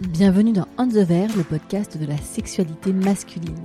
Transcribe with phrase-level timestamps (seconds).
[0.00, 3.64] Bienvenue dans On the le podcast de la sexualité masculine.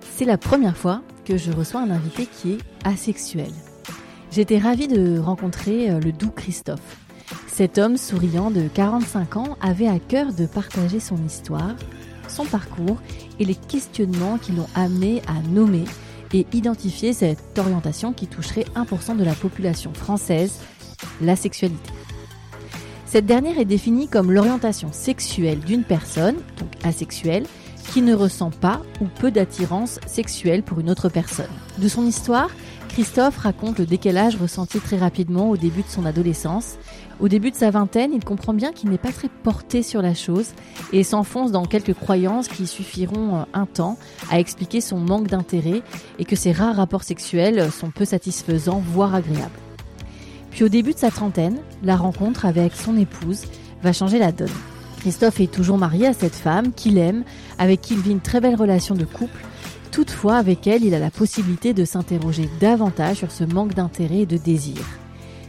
[0.00, 3.50] C'est la première fois que je reçois un invité qui est asexuel.
[4.30, 6.98] J'étais ravie de rencontrer euh, le doux Christophe.
[7.46, 11.74] Cet homme souriant de 45 ans avait à cœur de partager son histoire,
[12.28, 13.00] son parcours
[13.38, 15.84] et les questionnements qui l'ont amené à nommer
[16.34, 20.58] et identifier cette orientation qui toucherait 1% de la population française,
[21.22, 21.90] la sexualité.
[23.06, 27.46] Cette dernière est définie comme l'orientation sexuelle d'une personne, donc asexuelle,
[27.92, 31.50] qui ne ressent pas ou peu d'attirance sexuelle pour une autre personne.
[31.78, 32.50] De son histoire,
[32.88, 36.76] Christophe raconte le décalage ressenti très rapidement au début de son adolescence.
[37.20, 40.14] Au début de sa vingtaine, il comprend bien qu'il n'est pas très porté sur la
[40.14, 40.48] chose
[40.92, 43.96] et s'enfonce dans quelques croyances qui suffiront euh, un temps
[44.30, 45.82] à expliquer son manque d'intérêt
[46.18, 49.50] et que ses rares rapports sexuels sont peu satisfaisants, voire agréables.
[50.50, 53.42] Puis au début de sa trentaine, la rencontre avec son épouse
[53.82, 54.48] va changer la donne.
[54.98, 57.24] Christophe est toujours marié à cette femme qu'il aime,
[57.58, 59.44] avec qui il vit une très belle relation de couple.
[59.90, 64.26] Toutefois, avec elle, il a la possibilité de s'interroger davantage sur ce manque d'intérêt et
[64.26, 64.78] de désir.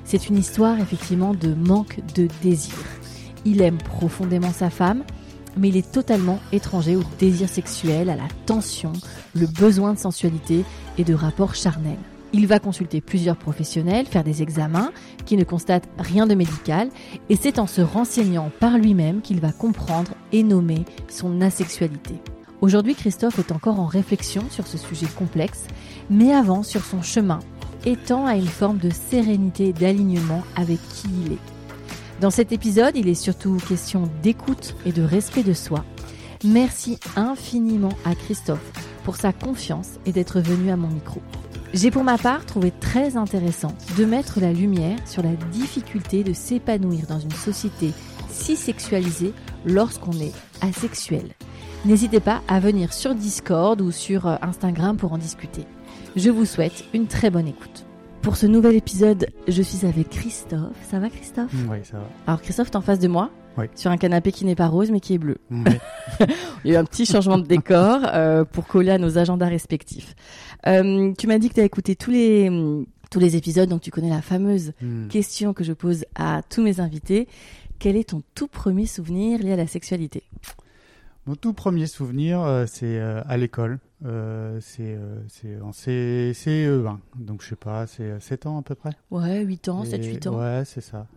[0.05, 2.75] C'est une histoire effectivement de manque de désir.
[3.43, 5.03] Il aime profondément sa femme,
[5.57, 8.94] mais il est totalement étranger au désir sexuel, à la tension,
[9.33, 10.63] le besoin de sensualité
[10.99, 11.97] et de rapports charnels.
[12.33, 14.91] Il va consulter plusieurs professionnels, faire des examens
[15.25, 16.89] qui ne constatent rien de médical,
[17.29, 22.15] et c'est en se renseignant par lui-même qu'il va comprendre et nommer son asexualité.
[22.61, 25.65] Aujourd'hui, Christophe est encore en réflexion sur ce sujet complexe,
[26.09, 27.39] mais avance sur son chemin,
[27.85, 31.56] étant à une forme de sérénité et d'alignement avec qui il est.
[32.22, 35.84] Dans cet épisode, il est surtout question d'écoute et de respect de soi.
[36.44, 38.72] Merci infiniment à Christophe
[39.03, 41.22] pour sa confiance et d'être venu à mon micro.
[41.74, 46.31] J'ai pour ma part trouvé très intéressant de mettre la lumière sur la difficulté de
[46.31, 47.91] s'épanouir dans une société
[48.29, 49.34] si sexualisée
[49.66, 51.34] lorsqu'on est asexuel.
[51.84, 55.66] N'hésitez pas à venir sur Discord ou sur euh, Instagram pour en discuter.
[56.15, 57.85] Je vous souhaite une très bonne écoute.
[58.21, 60.75] Pour ce nouvel épisode, je suis avec Christophe.
[60.89, 61.51] Ça va Christophe?
[61.69, 62.07] Oui, ça va.
[62.27, 63.65] Alors Christophe est en face de moi, Oui.
[63.75, 65.37] sur un canapé qui n'est pas rose mais qui est bleu.
[65.51, 65.63] Oui.
[66.65, 69.47] Il y a eu un petit changement de décor euh, pour coller à nos agendas
[69.47, 70.15] respectifs.
[70.67, 73.81] Euh, tu m'as dit que tu as écouté tous les, hum, tous les épisodes, donc
[73.81, 75.07] tu connais la fameuse Hmm.
[75.09, 77.27] question que je pose à tous mes invités.
[77.77, 80.23] Quel est ton tout premier souvenir lié à la sexualité?
[81.27, 83.79] Mon tout premier souvenir, euh, c'est à l'école.
[84.05, 88.61] Euh, c'est euh, en C- CE1, donc je sais pas, c'est euh, 7 ans à
[88.61, 88.91] peu près.
[89.09, 90.38] Ouais, 8 ans, Et- 7-8 ans.
[90.39, 91.07] Ouais, c'est ça.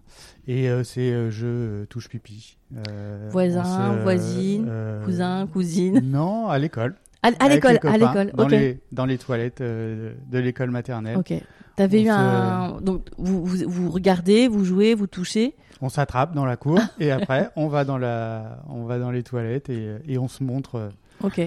[0.46, 2.56] Et euh, c'est euh, je euh, touche pipi.
[2.88, 6.00] Euh, Voisin, voisine, euh, Cousin, cousine.
[6.02, 6.94] Non, à l'école.
[7.22, 8.50] À, l'école, à l'école, Dans, ok.
[8.52, 11.18] les, dans les toilettes euh, de l'école maternelle.
[11.18, 11.34] Ok.
[11.76, 12.80] T'avais eu un.
[12.80, 15.54] Donc, vous, vous, vous regardez, vous jouez, vous touchez.
[15.82, 19.22] On s'attrape dans la cour et après on va dans la, on va dans les
[19.22, 20.88] toilettes et, et on se montre, euh,
[21.22, 21.40] Ok.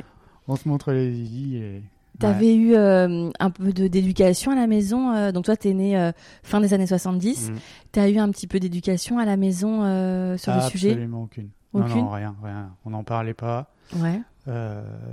[0.47, 1.81] On se montre les zizi et.
[2.19, 5.11] T'avais eu euh, un peu de- d'éducation à la maison.
[5.11, 6.11] euh, donc, toi, t'es né euh,
[6.43, 7.49] fin des années 70.
[7.49, 7.55] Mm.
[7.91, 10.89] T'as eu un petit peu d'éducation à la maison euh, sur le sujet?
[10.91, 11.49] Absolument aucune.
[11.73, 12.75] Aucune non, rien, rien.
[12.85, 13.71] On n'en parlait pas.
[13.95, 14.19] Ouais.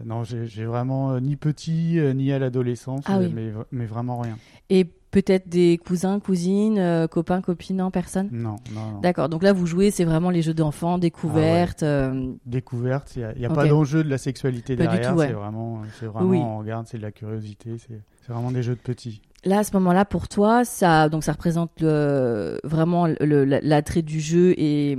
[0.05, 3.33] Non, j'ai vraiment ni petit ni à l'adolescence, Ah oui.
[3.35, 4.37] mais, mais vraiment rien.
[4.69, 4.91] Et
[5.23, 8.29] peut-être des cousins, cousines, euh, copains, copines, non, personne?
[8.33, 9.01] Non, non, non.
[9.01, 9.29] D'accord.
[9.29, 11.83] Donc là, vous jouez, c'est vraiment les jeux d'enfants, découvertes.
[11.83, 15.17] euh, Découverte, il n'y a, y a pas d'enjeu de la sexualité Pas derrière.
[15.17, 15.27] ouais.
[15.29, 16.39] C'est vraiment, c'est vraiment, Oui.
[16.39, 19.23] on regarde, c'est de la curiosité, c'est vraiment des jeux de petits.
[19.45, 24.19] Là, à ce moment-là, pour toi, ça, donc ça représente le- vraiment le- l'attrait du
[24.21, 24.99] jeu et,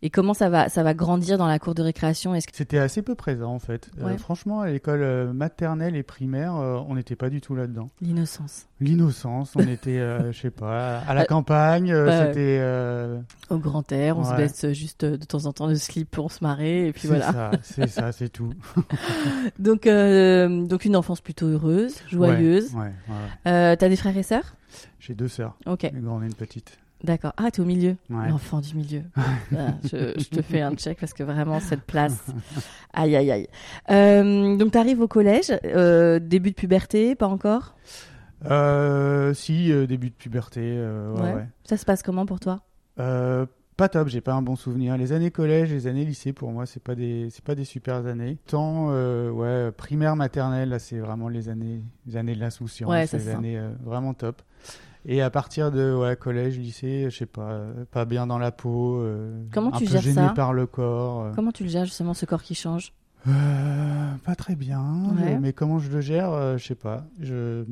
[0.00, 2.34] et comment ça va, ça va grandir dans la cour de récréation?
[2.34, 3.90] Est-ce que C'était assez peu présent en fait.
[4.00, 7.90] Euh, franchement, à l'école euh, maternelle et primaire, euh, on n'était pas du tout là-dedans.
[8.00, 12.58] l'innocence L'innocence, on était, euh, je sais pas, à la campagne, euh, c'était.
[12.60, 13.18] euh,
[13.50, 16.42] au grand air, on se baisse juste de temps en temps le slip pour se
[16.42, 17.32] marrer et puis c'est voilà.
[17.32, 18.50] ça, c'est ça, c'est tout.
[19.58, 22.72] Donc, euh, donc une enfance plutôt heureuse, joyeuse.
[22.74, 23.73] Ouais, ouais, ouais.
[23.74, 24.54] Euh, T'as des frères et sœurs?
[25.00, 26.78] J'ai deux sœurs, Ok, une grande et une petite.
[27.02, 27.32] d'accord.
[27.36, 27.96] Ah, t'es au milieu.
[28.08, 28.28] Ouais.
[28.30, 29.02] L'enfant du milieu.
[29.56, 32.24] Ah, je, je te fais un check parce que vraiment, cette place.
[32.92, 33.48] Aïe, aïe, aïe.
[33.90, 37.74] Euh, donc, t'arrives au collège, euh, début de puberté, pas encore?
[38.46, 40.60] Euh, si, euh, début de puberté,
[41.16, 41.46] ouais.
[41.64, 42.60] Ça se passe comment pour toi?
[43.76, 44.96] Pas top, j'ai pas un bon souvenir.
[44.96, 48.06] Les années collège, les années lycée, pour moi, c'est pas des, c'est pas des super
[48.06, 48.38] années.
[48.46, 53.06] Tant, euh, ouais, primaire, maternelle, là, c'est vraiment les années, les années de l'insouciance, Ouais,
[53.06, 54.42] ça les années euh, vraiment top.
[55.06, 58.52] Et à partir de ouais, collège, lycée, je sais pas, euh, pas bien dans la
[58.52, 61.32] peau, euh, Comment un tu peu gères gêné ça par le corps.
[61.34, 62.92] Comment tu le gères justement, ce corps qui change?
[64.24, 64.82] Pas très bien,
[65.18, 65.38] Ouais.
[65.40, 67.04] mais comment je le gère, je sais pas.
[67.20, 67.64] Je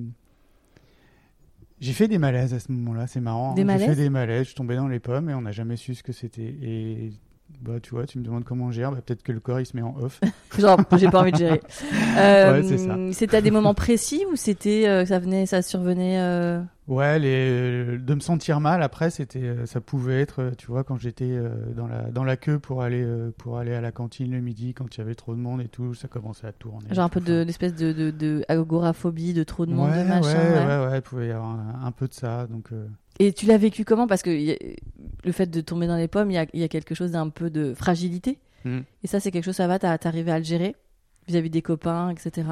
[1.82, 3.54] j'ai fait des malaises à ce moment-là, c'est marrant.
[3.54, 3.64] Des hein.
[3.64, 5.96] J'ai malaises fait des malaises, je tombais dans les pommes et on n'a jamais su
[5.96, 6.54] ce que c'était.
[6.62, 7.10] Et
[7.60, 9.66] bah tu vois, tu me demandes comment on gère, bah, peut-être que le corps il
[9.66, 10.20] se met en off.
[10.58, 11.60] Genre, j'ai pas envie de gérer.
[12.16, 12.96] Euh, Ouais, c'est ça.
[13.10, 17.96] C'était à des moments précis ou c'était euh, ça venait, ça survenait euh, Ouais, les...
[17.98, 21.30] de me sentir mal après, c'était, euh, ça pouvait être, euh, tu vois, quand j'étais
[21.30, 24.40] euh, dans la dans la queue pour aller euh, pour aller à la cantine le
[24.40, 26.92] midi, quand il y avait trop de monde et tout, ça commençait à tourner.
[26.92, 30.08] Genre un peu de d'espèce de, de, de agoraphobie, de trop de monde, ouais, de
[30.08, 30.28] machin.
[30.28, 30.66] ouais, ouais.
[30.66, 32.72] ouais, ouais, il pouvait y avoir un, un peu de ça, donc.
[32.72, 32.86] euh,
[33.20, 34.08] Et tu l'as vécu comment?
[34.08, 34.58] Parce que a-
[35.24, 37.12] le fait de tomber dans les pommes, il y a, il y a quelque chose
[37.12, 38.40] d'un peu de fragilité.
[38.64, 38.80] Mm.
[39.04, 40.74] Et ça, c'est quelque chose, ça va, t'as- t'arrivais à le gérer
[41.28, 42.44] vis-à-vis des copains, etc.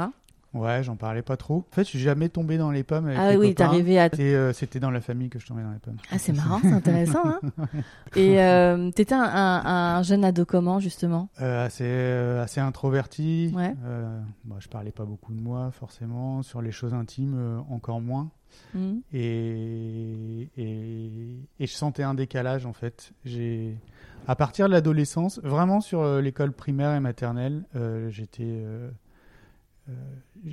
[0.53, 1.59] Ouais, j'en parlais pas trop.
[1.71, 3.67] En fait, je suis jamais tombé dans les pommes avec Ah les oui, copains.
[3.71, 4.09] t'arrivais à...
[4.19, 5.97] Euh, c'était dans la famille que je tombais dans les pommes.
[6.11, 7.23] Ah, c'est marrant, c'est intéressant.
[7.25, 7.41] Hein
[8.17, 11.29] Et euh, t'étais un, un, un jeune ado comment, justement?
[11.41, 13.53] Euh, assez, euh, assez introverti.
[13.55, 13.75] Ouais.
[14.45, 16.43] Bah, je parlais pas beaucoup de moi, forcément.
[16.43, 18.31] Sur les choses intimes, encore moins.
[18.75, 18.97] Hmm.
[19.13, 23.13] Et, et, et je sentais un décalage, en fait.
[23.25, 23.77] J'ai,
[24.27, 28.43] à partir de l'adolescence, vraiment sur l'école primaire et maternelle, euh, j'étais.
[28.47, 28.91] euh,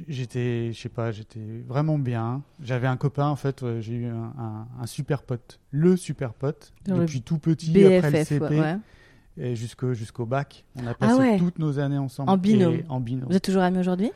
[0.08, 2.42] j'étais, je sais pas, j'étais vraiment bien.
[2.64, 6.34] J'avais un copain, en fait, euh, j'ai eu un, un- un super pote, le super
[6.34, 8.78] pote, depuis tout petit, après le CP, ouais,
[9.38, 10.66] et jusqu'au jusqu'au bac.
[10.76, 11.38] On a passé Ah ouais.
[11.38, 12.30] toutes nos années ensemble.
[12.32, 12.82] En binôme.
[12.90, 13.30] En binôme.
[13.30, 14.12] Vous êtes toujours amis aujourd'hui?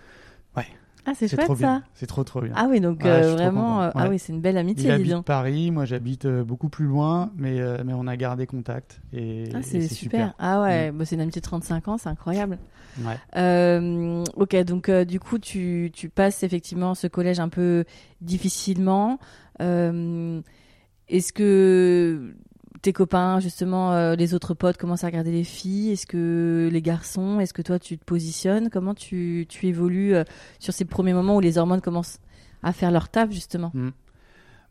[1.05, 1.81] Ah, c'est chouette trop ça.
[1.93, 2.53] C'est trop trop bien.
[2.55, 5.11] Ah oui, donc Ouais, euh, vraiment, euh, ah oui, c'est une belle Il amitié, dis
[5.13, 5.25] habite.
[5.25, 9.01] Paris, moi j'habite euh, beaucoup plus loin, mais, mais on a gardé contact.
[9.13, 10.33] Et, Ah, c'est super.
[10.37, 12.59] Ah ouais, bah, c'est une amitié de 35 ans, c'est incroyable.
[12.99, 14.27] Ouais.
[14.35, 17.85] Ok, donc du coup, tu, tu passes effectivement ce collège un peu
[18.21, 19.17] difficilement.
[19.59, 22.35] Est-ce que
[22.81, 25.91] tes copains, justement, euh, les autres potes commencent à regarder les filles?
[25.91, 28.69] Est-ce que les garçons Est-ce que toi, tu te positionnes?
[28.69, 30.23] Comment tu, tu évolues euh,
[30.59, 32.19] sur ces premiers moments où les hormones commencent
[32.63, 33.71] à faire leur taf, justement?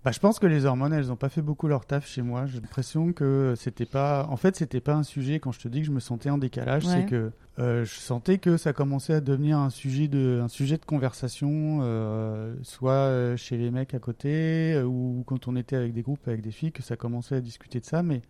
[0.03, 2.47] Bah, je pense que les hormones, elles n'ont pas fait beaucoup leur taf chez moi.
[2.47, 4.27] J'ai l'impression que c'était pas.
[4.31, 5.41] En fait, c'était pas un sujet.
[5.41, 6.93] Quand je te dis que je me sentais en décalage, Ouais.
[7.03, 10.79] c'est que euh, je sentais que ça commençait à devenir un sujet de, un sujet
[10.79, 15.93] de conversation, euh, soit euh, chez les mecs à côté, ou quand on était avec
[15.93, 18.03] des groupes avec des filles, que ça commençait à discuter de ça.
[18.03, 18.23] Mais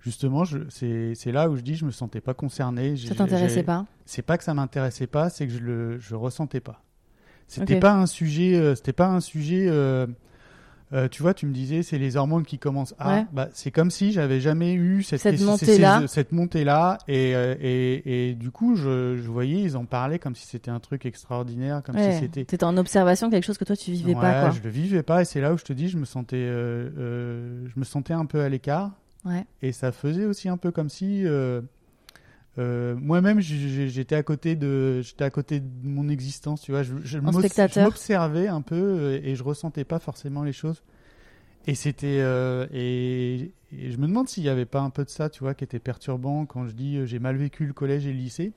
[0.00, 2.96] justement, c'est là où je dis je me sentais pas concerné.
[2.96, 3.84] Ça t'intéressait pas?
[4.06, 6.82] C'est pas que ça m'intéressait pas, c'est que je le je ressentais pas.
[7.48, 7.80] C'était Ok.
[7.80, 9.66] pas un sujet, euh, c'était pas un sujet.
[10.92, 13.14] Euh, tu vois, tu me disais, c'est les hormones qui commencent à.
[13.16, 13.26] Ouais.
[13.32, 16.00] Bah, c'est comme si j'avais jamais eu cette, montée-là.
[16.02, 20.18] ces- cette montée-là, et, euh, et, et du coup, je, je voyais, ils en parlaient
[20.18, 22.44] comme si c'était un truc extraordinaire, comme Ouais, si c'était.
[22.44, 24.50] T'étais en observation, quelque chose que toi, tu vivais pas, quoi.
[24.50, 27.66] je le vivais pas, et c'est là où je te dis, je me sentais, euh,
[27.66, 28.90] je me sentais un peu à l'écart.
[29.62, 31.22] Et ça faisait aussi un peu comme si
[32.58, 36.82] euh, moi-même j'étais à côté de j'étais à côté de mon existence, tu vois.
[36.82, 40.82] Je, je m'observais un peu et je ressentais pas forcément les choses.
[41.66, 45.10] Et c'était euh, et, et je me demande s'il y avait pas un peu de
[45.10, 48.06] ça, tu vois, qui était perturbant quand je dis euh, j'ai mal vécu le collège
[48.06, 48.52] et le lycée.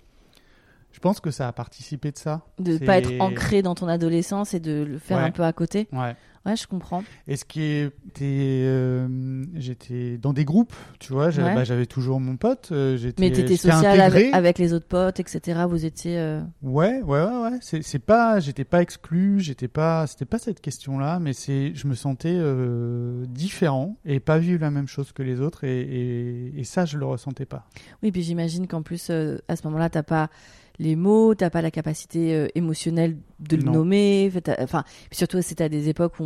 [0.91, 2.41] Je pense que ça a participé de ça.
[2.57, 5.23] De ne pas être ancré dans ton adolescence et de le faire Ouais.
[5.25, 5.87] un peu à côté.
[5.91, 6.15] Ouais.
[6.45, 7.03] Ouais, je comprends.
[7.27, 8.21] Et ce qui était,
[8.65, 11.31] euh, j'étais dans des groupes, tu vois.
[11.31, 11.55] J'avais, Ouais.
[11.55, 12.69] bah, j'avais toujours mon pote.
[12.71, 15.61] euh, j'étais, Mais t'étais social avec, avec les autres potes, etc.
[15.67, 16.17] Vous étiez.
[16.19, 17.57] euh, Ouais, ouais, ouais, ouais.
[17.61, 21.95] C'est, pas, j'étais pas exclu, j'étais pas, c'était pas cette question-là, mais c'est, je me
[21.95, 26.63] sentais euh, différent et pas vivre la même chose que les autres, et, et, et
[26.63, 27.67] ça, je le ressentais pas.
[28.03, 30.29] Oui, puis j'imagine qu'en plus, à ce moment-là, t'as pas
[30.79, 33.71] les mots, t'as pas la capacité euh, émotionnelle de le Non.
[33.73, 34.31] nommer.
[34.59, 36.23] Enfin, surtout, c'était à des époques où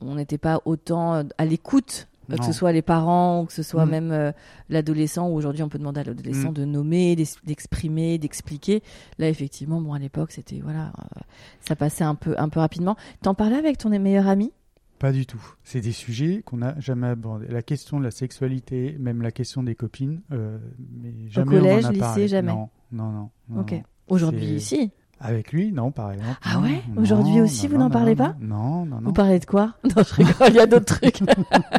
[0.00, 2.06] on- n'était pas autant euh, à l'écoute.
[2.32, 3.90] euh, Que ce soit les parents, ou que ce soit Mm.
[3.90, 4.30] même euh,
[4.68, 6.54] l'adolescent, où aujourd'hui on peut demander à l'adolescent Mm.
[6.54, 8.82] de nommer, d'ex- d'exprimer, d'expliquer.
[9.18, 11.20] Là, effectivement, bon, à l'époque, c'était voilà, euh,
[11.60, 12.96] ça passait un peu, un peu rapidement.
[13.22, 14.52] T'en parlais avec ton meilleur ami?
[15.00, 15.42] Pas du tout.
[15.64, 17.46] C'est des sujets qu'on n'a jamais abordés.
[17.48, 20.58] La question de la sexualité, même la question des copines, euh,
[21.02, 22.28] mais jamais collège, on en a lycée, parlé.
[22.28, 23.30] jamais Non, non, non.
[23.48, 23.74] non, Ok.
[24.08, 24.90] Aujourd'hui, si.
[25.18, 26.38] Avec lui, non, par exemple.
[26.42, 29.06] Ah ouais Aujourd'hui aussi, non, vous n'en parlez non, pas Non, non, non.
[29.08, 31.18] Vous parlez de quoi Non, je rigole, il y a d'autres trucs.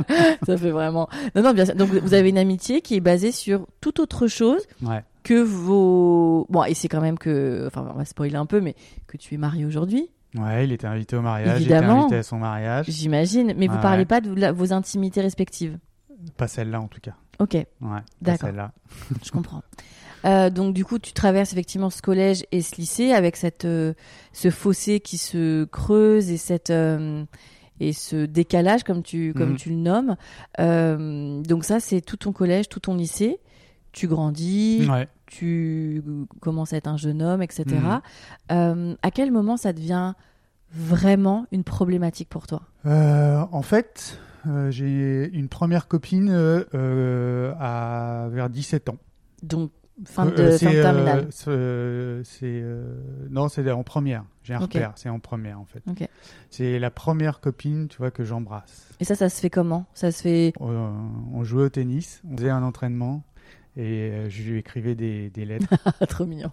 [0.46, 1.08] ça fait vraiment.
[1.36, 1.76] Non, non, bien sûr.
[1.76, 5.04] Donc, vous avez une amitié qui est basée sur toute autre chose Ouais.
[5.24, 6.48] que vos.
[6.50, 7.66] Bon, et c'est quand même que.
[7.68, 8.76] Enfin, on va spoiler un peu, mais
[9.08, 12.02] que tu es marié aujourd'hui, Ouais, il était invité au mariage, j'étais Évidemment.
[12.04, 12.86] invité à son mariage.
[12.90, 13.54] j'imagine.
[13.58, 13.82] Mais vous Ouais.
[13.82, 15.78] parlez pas de la- vos intimités respectives.
[16.38, 17.16] Pas celle-là en tout cas.
[17.40, 17.68] Ok, Ouais,
[18.22, 18.48] D'accord.
[18.50, 18.72] celle-là.
[19.26, 19.64] je comprends.
[20.24, 23.94] Euh, donc du coup, tu traverses effectivement ce collège et ce lycée avec cette euh,
[24.34, 27.26] ce fossé qui se creuse et cette euh,
[27.80, 29.58] et ce décalage comme tu comme Mhm.
[29.58, 30.16] tu le nommes.
[31.44, 33.40] Donc ça, c'est tout ton collège, tout ton lycée.
[33.94, 35.08] Tu grandis, Ouais.
[35.26, 36.02] tu
[36.40, 37.66] commences à être un jeune homme, etc.
[37.70, 38.02] Mhm.
[38.52, 40.14] Euh, à quel moment ça devient
[40.74, 42.62] vraiment une problématique pour toi?
[42.86, 44.18] Euh, en fait,
[44.48, 48.98] euh, j'ai une première copine euh, euh, à vers 17 ans.
[49.44, 49.72] Donc
[50.06, 51.28] fin de, fin c'est, de terminale.
[51.30, 52.96] c'est, euh,
[53.30, 54.24] non, c'est en première.
[54.44, 54.74] J'ai un Ok.
[54.74, 55.84] repère, c'est en première en fait.
[56.50, 58.88] C'est la première copine, tu vois, que j'embrasse.
[59.00, 59.86] Et ça, ça se fait comment?
[59.94, 60.90] Ça se fait Euh,
[61.34, 63.24] on jouait au tennis, on faisait un entraînement
[63.78, 65.68] et euh, je lui écrivais des, des lettres.
[66.02, 66.50] Ah, trop mignon.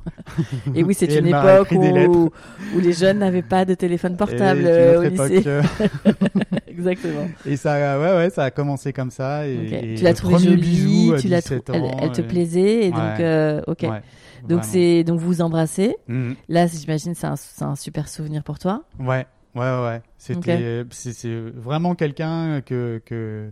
[0.74, 2.30] Et oui, c'est une époque où,
[2.74, 5.36] où les jeunes n'avaient pas de téléphone portable euh, au lycée.
[5.38, 5.62] époque, euh,
[6.68, 7.26] Exactement.
[7.46, 9.46] et ça, ouais, ouais, ça a commencé comme ça.
[9.46, 9.72] Et, Ok.
[9.72, 11.70] et Tu l'as premier jolie, tu l'as trou- 17
[12.02, 13.82] elle, te plaisait et donc euh, ok.
[13.82, 14.02] Ouais,
[14.48, 15.96] donc c'est donc vous vous embrassez.
[16.06, 16.34] Mhm.
[16.48, 18.84] Là, j'imagine c'est un, c'est un super souvenir pour toi.
[19.00, 20.02] Ouais, ouais, ouais, ouais.
[20.18, 23.50] C'était, c'est, c'est vraiment quelqu'un que, que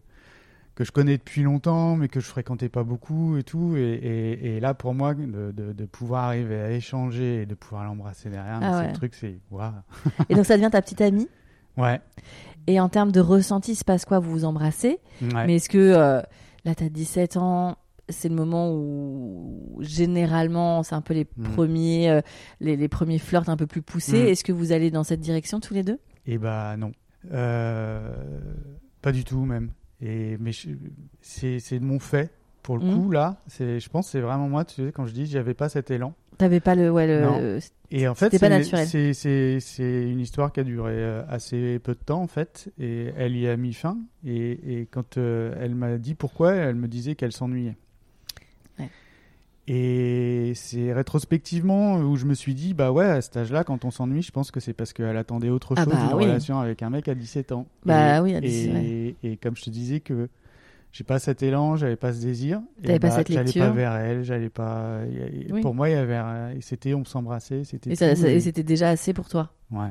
[0.76, 3.74] que je connais depuis longtemps, mais que je fréquentais pas beaucoup et tout.
[3.76, 7.54] Et, et, et là, pour moi, de, de, de pouvoir arriver à échanger et de
[7.54, 8.88] pouvoir l'embrasser derrière, Ah c'est ouais.
[8.88, 9.72] le truc, c'est waouh.
[10.28, 11.28] Et donc ça devient ta petite amie?
[11.76, 12.00] Ouais,
[12.68, 14.18] Et en termes de ressenti, il se passe quoi?
[14.18, 14.98] Vous vous embrassez?
[15.22, 15.46] ouais.
[15.46, 16.20] Mais est-ce que euh,
[16.64, 17.76] là, tu as 17 ans
[18.08, 21.42] c'est le moment où généralement c'est un peu les Mm.
[21.54, 22.20] premiers euh,
[22.60, 24.22] les, les premiers flirts un peu plus poussés?
[24.24, 24.26] Mm.
[24.28, 25.98] Est-ce que vous allez dans cette direction tous les deux?
[26.26, 26.92] Et bah non,
[27.32, 28.14] Euh,
[29.02, 29.70] pas du tout même.
[30.02, 30.50] Et mais
[31.20, 32.30] c'est mon fait
[32.62, 32.94] pour le Mhm.
[32.94, 33.40] coup là.
[33.58, 34.64] Je pense, que c'est vraiment moi.
[34.64, 36.14] Tu sais, quand je dis, j'avais pas cet élan.
[36.38, 37.58] T'avais pas le ouais le
[37.90, 42.26] Et en fait, c'est une histoire qui a duré euh, assez peu de temps en
[42.26, 43.96] fait, et elle y a mis fin.
[44.26, 47.76] Et, et quand euh, elle m'a dit pourquoi, elle me disait qu'elle s'ennuyait.
[49.68, 53.90] Et c'est rétrospectivement où je me suis dit, bah ouais, à cet âge-là, quand on
[53.90, 56.24] s'ennuie, je pense que c'est parce qu'elle attendait autre Ah chose, bah une oui.
[56.24, 57.66] relation avec un mec à 17 ans.
[57.84, 60.28] Bah et, oui, à 17, et, et comme je te disais que
[60.92, 62.60] j'ai pas cet élan, j'avais pas ce désir.
[62.82, 63.64] T'avais pas bah, cette J'allais lecture.
[63.64, 65.00] pas vers elle, j'allais pas.
[65.50, 65.60] Oui.
[65.62, 66.20] Pour moi, il y avait,
[66.60, 67.90] c'était on s'embrassait, c'était.
[67.90, 69.50] et- c'était déjà assez pour toi.
[69.72, 69.90] Ouais.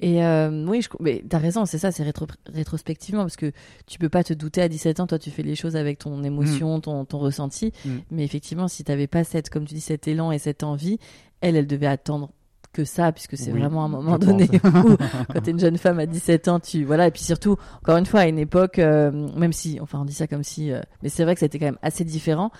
[0.00, 3.52] Et euh, oui, je, mais t'as raison, c'est ça, c'est rétro- rétrospectivement parce que
[3.86, 6.22] tu peux pas te douter à 17 ans, toi tu fais les choses avec ton
[6.24, 7.90] émotion, ton, ton ressenti, Mm.
[8.10, 10.98] mais effectivement, si t'avais pas cette, comme tu dis, cet élan et cette envie,
[11.40, 12.30] elle, elle devait attendre
[12.72, 14.96] que ça, puisque c'est Oui, vraiment un moment donné où,
[15.32, 18.06] quand t'es une jeune femme à 17 ans, tu voilà, et puis surtout, encore une
[18.06, 21.08] fois, à une époque, euh, même si, enfin, on dit ça comme si, euh, mais
[21.08, 22.50] c'est vrai que c'était quand même assez différent.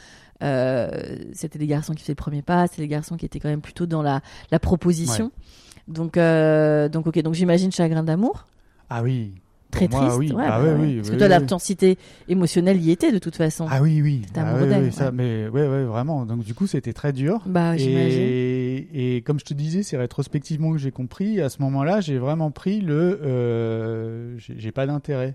[0.43, 0.89] Euh,
[1.33, 3.61] c'était les garçons qui faisaient le premier pas, c'était les garçons qui étaient quand même
[3.63, 5.31] plutôt dans la, la proposition.
[5.89, 8.47] Donc, euh, donc, ok, donc j'imagine chagrin d'amour,
[8.91, 9.33] Ah oui.
[9.71, 10.19] très moi, triste.
[10.19, 10.33] oui.
[10.33, 10.75] ouais, Ah bah ouais.
[10.81, 11.41] oui, Parce oui, que toi, oui, oui.
[11.41, 11.99] l'intensité
[12.29, 13.67] émotionnelle y était de toute façon.
[13.69, 14.23] Ah oui, oui.
[14.37, 16.25] Ah ouais, ouais, ça, mais ouais, ouais, vraiment.
[16.25, 17.43] Donc du coup, c'était très dur.
[17.47, 18.23] Bah, j'imagine.
[18.23, 21.41] Et, et comme je te disais, c'est rétrospectivement que j'ai compris.
[21.41, 23.21] À ce moment-là, j'ai vraiment pris le.
[23.23, 25.35] Euh, j'ai pas d'intérêt.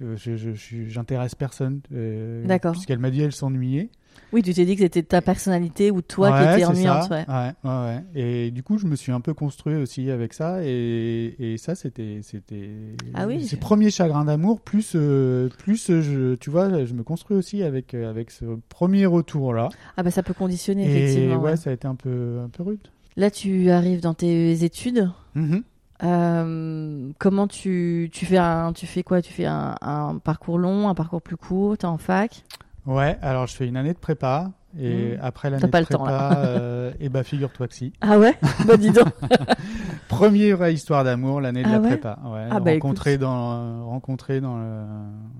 [0.00, 1.80] Je- je- je- je- J'intéresse personne.
[1.92, 2.72] euh, D'accord.
[2.72, 3.90] Puisqu'elle m'a dit elle s'ennuyait.
[4.32, 7.10] Oui, tu t'es dit que c'était ta personnalité ou toi Ouais, qui étais ennuyante.
[7.10, 7.24] Ouais.
[7.28, 8.04] Ouais, ouais.
[8.14, 10.58] Et du coup, je me suis un peu construit aussi avec ça.
[10.62, 12.70] Et, et ça, c'était, c'était.
[13.14, 14.60] Ah oui, C'est je- premier chagrin d'amour.
[14.60, 18.44] Plus, euh, plus, euh, je, tu vois, je me construis aussi avec euh, avec ce
[18.68, 19.68] premier retour là.
[19.96, 21.36] Ah bah ça peut conditionner Et effectivement.
[21.38, 21.56] ouais, ouais.
[21.56, 22.86] ça a été un peu, un peu rude.
[23.16, 25.10] Là, tu arrives dans tes études.
[25.34, 25.64] Mhm.
[26.02, 29.20] Euh, comment tu, tu fais un tu fais quoi?
[29.22, 32.42] Tu fais un, un parcours long, un parcours plus court T'es en fac?
[32.86, 34.52] Ouais, alors je fais une année de prépa.
[34.78, 35.18] Et Mhm.
[35.20, 36.38] après l'année de pas le prépa, temps, là.
[36.46, 37.92] euh, et bah figure-toi que si.
[38.00, 38.36] Ah ouais?
[38.66, 39.08] Bah dis donc.
[40.08, 41.88] Première vraie histoire d'amour, l'année de Ah la ouais?
[41.88, 42.18] prépa.
[42.24, 44.86] Ouais, Ah bah, rencontré dans rencontré dans le-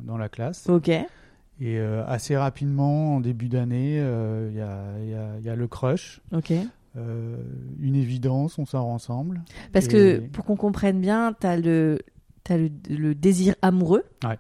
[0.05, 0.69] dans la classe.
[0.69, 0.89] ok.
[0.89, 5.45] Et euh, assez rapidement, en début d'année, euh, il y, a, il y a- il
[5.45, 6.21] y a le crush.
[6.33, 6.53] Ok.
[6.97, 7.37] Euh,
[7.81, 9.43] une évidence, on sort ensemble.
[9.73, 11.99] Parce Et- que pour qu'on comprenne bien, t'as le
[12.43, 14.39] t'as le, le désir amoureux, Ouais.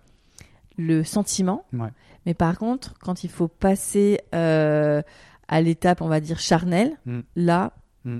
[0.78, 1.64] le sentiment.
[1.72, 1.90] Ouais.
[2.26, 5.02] Mais par contre, quand il faut passer euh,
[5.48, 7.20] à l'étape, on va dire charnelle, Mm.
[7.36, 7.72] là,
[8.04, 8.18] Mm.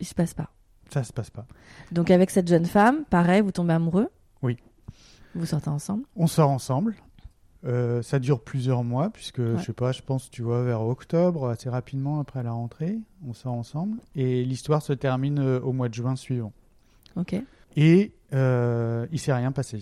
[0.00, 0.50] il se passe pas.
[0.92, 1.46] Ça se passe pas.
[1.92, 4.08] Donc avec cette jeune femme, pareil, vous tombez amoureux?
[4.42, 4.56] Oui.
[5.34, 6.04] Vous sortez ensemble?
[6.16, 6.96] On sort ensemble.
[7.66, 11.48] Euh, ça dure plusieurs mois, puisque je sais pas, je pense, tu vois, vers octobre,
[11.50, 13.98] assez rapidement après la rentrée, on sort ensemble.
[14.16, 16.52] Et l'histoire se termine euh, au mois de juin suivant.
[17.16, 17.36] Ok.
[17.76, 19.78] Et euh, il s'est rien passé.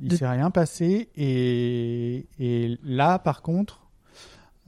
[0.00, 1.08] Il s'est rien passé.
[1.16, 3.86] Et, et là, par contre,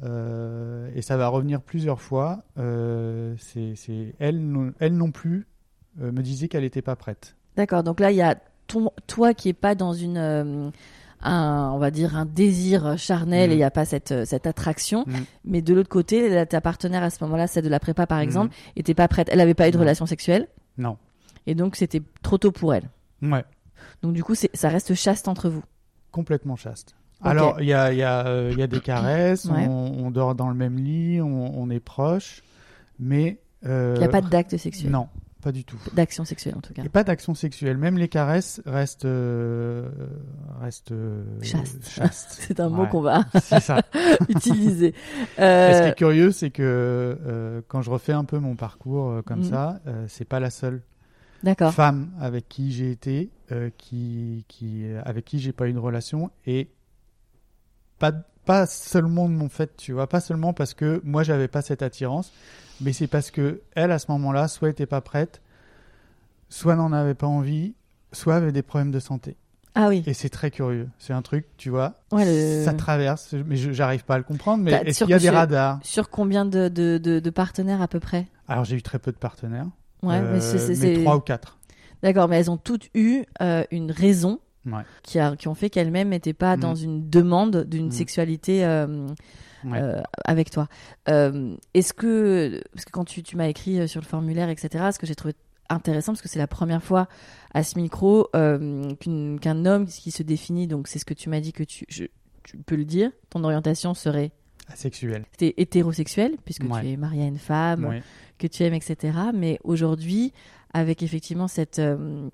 [0.03, 5.47] euh, et ça va revenir plusieurs fois, euh, c'est elle, non, elle non plus
[6.01, 7.37] euh, me disait qu'elle n'était pas prête.
[7.57, 10.71] D'accord, donc là, il y a ton, toi qui est pas dans une euh,
[11.23, 13.53] un, on va dire un désir charnel Mm.
[13.53, 15.05] et il n'y a pas cette, cette attraction.
[15.07, 15.13] Mm.
[15.45, 18.23] Mais de l'autre côté, ta partenaire à ce moment-là, celle de la prépa par Mm.
[18.23, 19.29] exemple, était pas prête.
[19.31, 19.83] Elle n'avait pas eu de Non.
[19.83, 20.97] relation sexuelle Non.
[21.47, 22.89] et donc c'était trop tôt pour elle.
[23.21, 23.45] Ouais,
[24.03, 25.63] Donc du coup, ça reste chaste entre vous.
[26.11, 26.95] complètement chaste.
[27.23, 29.67] Alors, il y a, il y, a, euh, il y a des caresses, Ouais.
[29.69, 32.43] on, on dort dans le même lit, on, on est proche,
[32.99, 33.39] mais...
[33.67, 34.91] euh, Il n'y a pas d'acte sexuel.
[34.91, 35.07] Non,
[35.43, 35.77] pas du tout.
[35.93, 36.83] D'action sexuelle en tout cas.
[36.83, 37.77] Et pas d'action sexuelle.
[37.77, 39.87] Même les caresses restent, euh,
[40.63, 41.87] restent euh, Chaste.
[41.91, 42.37] chastes.
[42.49, 43.83] C'est un mot qu'on va ça.
[44.31, 44.89] utiliser.
[44.89, 46.63] Et ce qui Euh, est curieux, c'est que
[47.27, 49.45] euh, quand je refais un peu mon parcours euh, comme Mhm.
[49.51, 50.81] ça, euh, c'est pas la seule
[51.43, 51.73] D'accord.
[51.73, 56.31] femme avec qui j'ai été, euh, qui, qui, avec qui j'ai pas eu de relation,
[56.47, 56.69] et
[57.99, 58.13] pas,
[58.45, 61.83] pas seulement de mon fait, tu vois, pas seulement parce que moi j'avais pas cette
[61.83, 62.33] attirance,
[62.81, 65.41] mais c'est parce que elle à ce moment-là, soit était pas prête,
[66.49, 67.75] soit n'en avait pas envie,
[68.13, 69.37] soit avait des problèmes de santé.
[69.75, 70.03] Ah oui.
[70.07, 70.89] Et c'est très curieux.
[70.99, 74.65] C'est un truc, tu vois, Ouais, le- ça traverse, mais j'arrive pas à le comprendre.
[74.65, 75.79] Mais est-ce qu'il y a des radars?
[75.85, 78.27] Sur combien de, de, de, de partenaires à peu près?
[78.49, 79.69] Alors j'ai eu très peu de partenaires.
[80.02, 81.59] Ouais, Euh, mais c'est- trois ou quatre.
[82.02, 84.83] D'accord, mais elles ont toutes eu euh, une raison Ouais.
[85.02, 86.61] qui, a, qui ont fait qu'elles-mêmes n'étaient pas Mm.
[86.61, 87.92] dans une demande d'une Mm.
[87.92, 89.07] sexualité euh,
[89.64, 89.78] Ouais.
[89.80, 90.69] euh, avec toi.
[91.09, 94.99] Euh, Est-ce que, parce que quand tu, tu m'as écrit sur le formulaire, etc., ce
[94.99, 95.35] que j'ai trouvé
[95.69, 97.07] intéressant, parce que c'est la première fois
[97.54, 101.52] à ce micro qu'un homme qui se définit, donc c'est ce que tu m'as dit
[101.52, 102.04] que tu, je-
[102.42, 104.33] tu peux le dire, ton orientation serait
[104.69, 105.25] Asexuel.
[105.33, 106.80] c'était hétérosexuel, puisque Ouais.
[106.80, 108.00] tu es marié à une femme.
[108.41, 109.17] Que tu aimes, etc.
[109.35, 110.33] Mais aujourd'hui,
[110.73, 112.29] avec effectivement cette euh,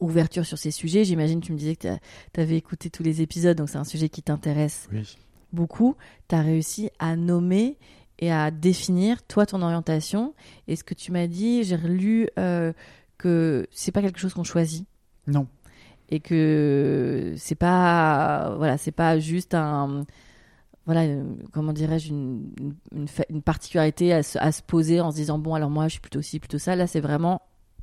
[0.00, 1.88] ouverture sur ces sujets, j'imagine tu me disais que
[2.32, 5.16] tu avais écouté tous les épisodes, donc c'est un sujet qui t'intéresse Oui.
[5.52, 5.94] beaucoup.
[6.28, 7.76] Tu as réussi à nommer
[8.18, 10.34] et à définir, toi, ton orientation.
[10.68, 12.72] Et ce que tu m'as dit, j'ai relu euh,
[13.18, 14.86] que c'est pas quelque chose qu'on choisit
[15.26, 15.46] Non.
[16.10, 20.04] et que c'est pas voilà c'est pas juste un
[20.86, 22.52] voilà une- comment dirais-je une,
[23.44, 26.22] particularité à se, à se poser en se disant bon alors moi je suis plutôt
[26.22, 27.40] ci plutôt ça là c'est vraiment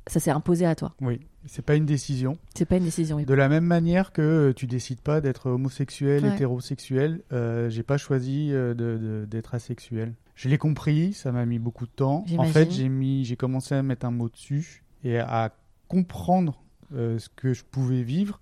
[0.08, 1.20] ça s'est imposé à toi Oui.
[1.46, 2.36] C'est pas une décision.
[2.56, 6.24] c'est pas une décision De la même manière que euh, tu décides pas d'être homosexuel,
[6.24, 6.34] Ouais.
[6.34, 10.14] hétérosexuel, euh, j'ai pas choisi euh, de- de- d'être asexuel.
[10.34, 12.24] Je l'ai compris, ça m'a mis beaucoup de temps.
[12.38, 15.52] En fait, j'ai mis, j'ai commencé à mettre un mot dessus et à
[15.88, 16.62] comprendre
[16.94, 18.40] euh, ce que je pouvais vivre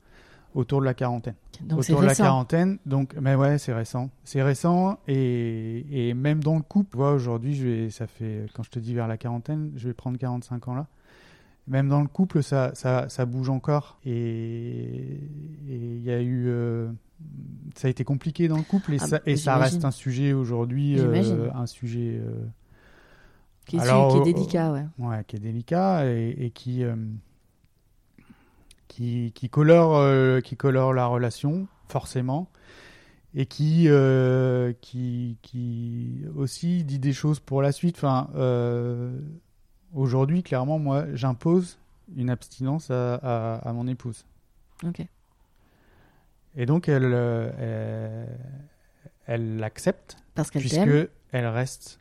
[0.55, 1.35] autour de la quarantaine.
[1.63, 2.79] donc autour de la quarantaine.
[2.87, 4.11] Donc, mais ouais, c'est récent.
[4.25, 8.47] C'est récent et, et même dans le couple, tu vois, aujourd'hui, je vais, ça fait,
[8.55, 10.87] quand je te dis vers la quarantaine, je vais prendre 45 ans là.
[11.69, 13.99] Même dans le couple, ça, ça, ça bouge encore.
[14.05, 15.21] Et
[15.69, 16.47] il y a eu.
[16.49, 16.91] euh,
[17.77, 20.33] ça a été compliqué dans le couple et, Ah, ça, et ça reste un sujet
[20.33, 20.99] aujourd'hui.
[20.99, 22.19] euh, un sujet.
[22.21, 22.33] euh,
[23.67, 26.83] qui est, Alors, qui est délicat ouais ouais, qui est délicat et, et qui,
[29.01, 32.51] qui, qui, colore, euh, qui colore la relation, forcément,
[33.35, 37.97] et qui, euh, qui, qui aussi dit des choses pour la suite.
[37.97, 39.19] Enfin, euh,
[39.95, 41.79] aujourd'hui, clairement, moi, j'impose
[42.15, 44.27] une abstinence à, à, à mon épouse.
[44.85, 45.01] ok
[46.57, 47.15] Et donc, elle,
[49.27, 52.01] elle, l'accepte parce qu'elle puisque elle reste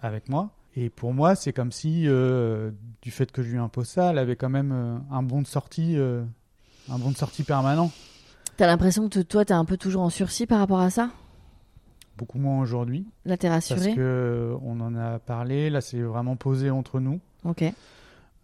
[0.00, 0.50] avec moi.
[0.76, 2.70] Et pour moi, c'est comme si, euh,
[3.02, 5.46] du fait que je lui impose ça, elle avait quand même euh, un bon de
[5.46, 6.24] sortie, euh,
[6.90, 7.90] un bon de sortie permanent.
[8.56, 11.10] t'as l'impression que toi t'es un peu toujours en sursis par rapport à ça?
[12.16, 15.70] Beaucoup moins aujourd'hui, là t'es parce rassuré que euh, on en a parlé.
[15.70, 17.20] Là, c'est vraiment posé entre nous.
[17.44, 17.64] ok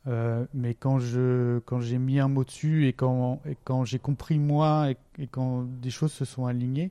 [0.07, 3.99] Euh, mais quand je quand j'ai mis un mot dessus et quand et quand j'ai
[3.99, 6.90] compris moi et, et quand des choses se sont alignées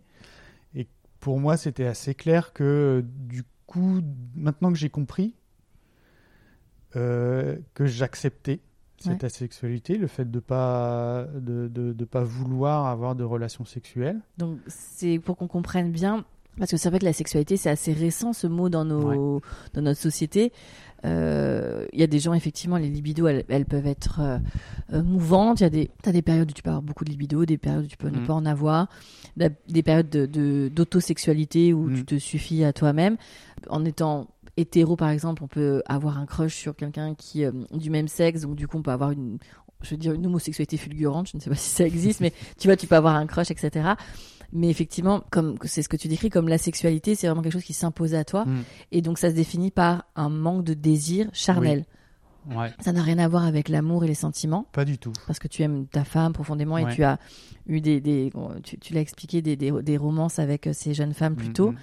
[0.75, 0.85] et
[1.19, 3.49] pour moi c'était assez clair que euh, du coup
[4.35, 5.35] maintenant que j'ai compris
[6.95, 8.59] euh, que j'acceptais
[8.97, 9.25] cette Ouais.
[9.25, 14.59] asexualité le fait de pas de, de, de pas vouloir avoir de relations sexuelles Donc
[14.67, 16.25] c'est pour qu'on comprenne bien,
[16.59, 19.41] parce que c'est vrai que la sexualité c'est assez récent ce mot dans nos
[19.73, 20.51] dans notre société.
[21.05, 24.37] Euh, Il y a des gens effectivement les libidos elles, elles peuvent être euh,
[24.93, 25.61] euh, mouvantes.
[25.61, 27.57] Il y a des t'as des périodes où tu peux avoir beaucoup de libido, des
[27.57, 28.25] périodes où tu peux ne Mm.
[28.27, 28.87] pas en avoir,
[29.37, 31.95] des périodes de de- d'autosexualité où Mm.
[31.95, 33.15] tu te suffis à toi-même.
[33.69, 37.89] En étant hétéro par exemple, on peut avoir un crush sur quelqu'un qui euh, du
[37.89, 39.37] même sexe, donc du coup on peut avoir une
[39.81, 42.67] je veux dire une homosexualité fulgurante, je ne sais pas si ça existe, mais tu
[42.67, 43.91] vois, tu peux avoir un crush, etc.
[44.51, 47.63] Mais effectivement, comme c'est ce que tu décris, comme la sexualité, c'est vraiment quelque chose
[47.63, 48.63] qui s'impose à toi, Mm.
[48.91, 51.85] et donc ça se définit par un manque de désir charnel.
[52.49, 55.11] Ouais, Ça n'a rien à voir avec l'amour et les sentiments, pas du tout.
[55.27, 57.19] parce que tu aimes ta femme profondément et tu as
[57.67, 58.31] eu des, des
[58.63, 61.71] tu, tu l'as expliqué, des, des, des romances avec euh, ces jeunes femmes plus tôt.
[61.71, 61.77] Mm, mm.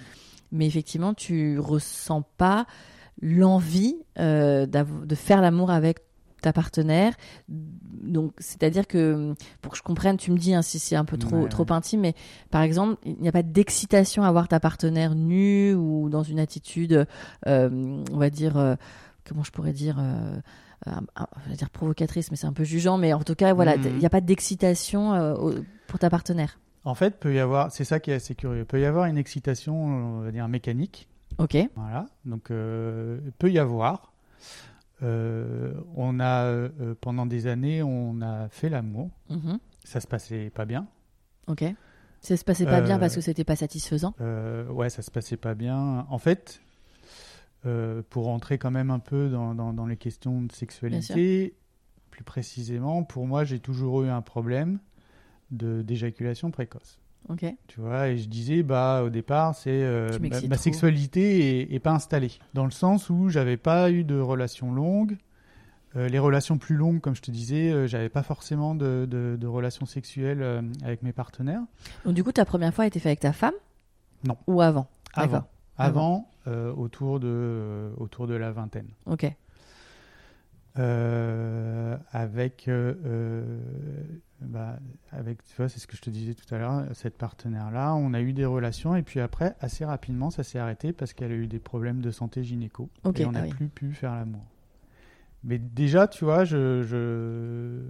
[0.53, 2.65] mais effectivement, tu ressens pas
[3.21, 5.99] l'envie euh, de faire l'amour avec
[6.41, 7.13] ta partenaire.
[7.49, 11.17] Donc, c'est-à-dire que, pour que je comprenne, tu me dis hein, si c'est un peu
[11.17, 11.71] trop, Ouais, trop ouais.
[11.73, 12.13] intime, mais
[12.51, 16.39] par exemple, il n'y a pas d'excitation à voir ta partenaire nue ou dans une
[16.39, 17.05] attitude,
[17.47, 18.75] euh, on va dire, euh,
[19.27, 20.39] comment je pourrais dire, euh,
[20.85, 23.83] je vais dire provocatrice, mais c'est un peu jugeant, mais en tout cas, voilà, Mhm.
[23.87, 26.59] il n'y a pas d'excitation pour ta partenaire.
[26.85, 28.63] En fait, peut y avoir, c'est ça qui est assez curieux.
[28.63, 31.09] Peut y avoir une excitation, on va dire mécanique.
[31.39, 32.05] Ok, Voilà.
[32.25, 33.19] Donc, peut
[33.51, 34.13] y avoir.
[35.03, 39.11] Euh, on a euh, pendant des années, on a fait l'amour.
[39.29, 39.59] Mhm.
[39.83, 40.87] Ça se passait pas bien.
[41.47, 41.63] ok.
[42.19, 44.15] Ça se passait pas bien Euh, parce que c'était pas satisfaisant?
[44.21, 46.05] Euh, ouais, ça se passait pas bien.
[46.09, 46.61] En fait,
[47.67, 51.53] euh, pour rentrer quand même un peu dans, dans- dans les questions de sexualité,
[52.09, 54.79] plus précisément, pour moi, j'ai toujours eu un problème
[55.51, 56.99] d'éjaculation précoce.
[57.67, 61.91] Tu vois, et je disais, bah, au départ, c'est euh, ma, sexualité est, est pas
[61.91, 65.17] installée, dans le sens où j'avais pas eu de relations longues.
[65.95, 69.37] Euh, les relations plus longues, comme je te disais, euh, j'avais pas forcément de, de-
[69.39, 71.61] de relations sexuelles euh, avec mes partenaires.
[72.05, 73.53] Donc du coup, ta première fois a été faite avec ta femme?
[74.23, 74.37] Non.
[74.47, 74.87] Ou avant?
[75.13, 78.89] Avant, avant, autour de autour de la vingtaine.
[79.05, 79.25] Ok.
[82.11, 82.69] Avec,
[84.41, 84.77] bah,
[85.11, 88.13] avec, tu vois, c'est ce que je te disais tout à l'heure, cette partenaire-là, on
[88.13, 91.35] a eu des relations et puis après, assez rapidement, ça s'est arrêté parce qu'elle a
[91.35, 93.49] eu des problèmes de santé gynéco et on ah n'a oui.
[93.49, 94.43] plus pu faire l'amour.
[95.43, 97.81] Mais déjà, tu vois, je, je,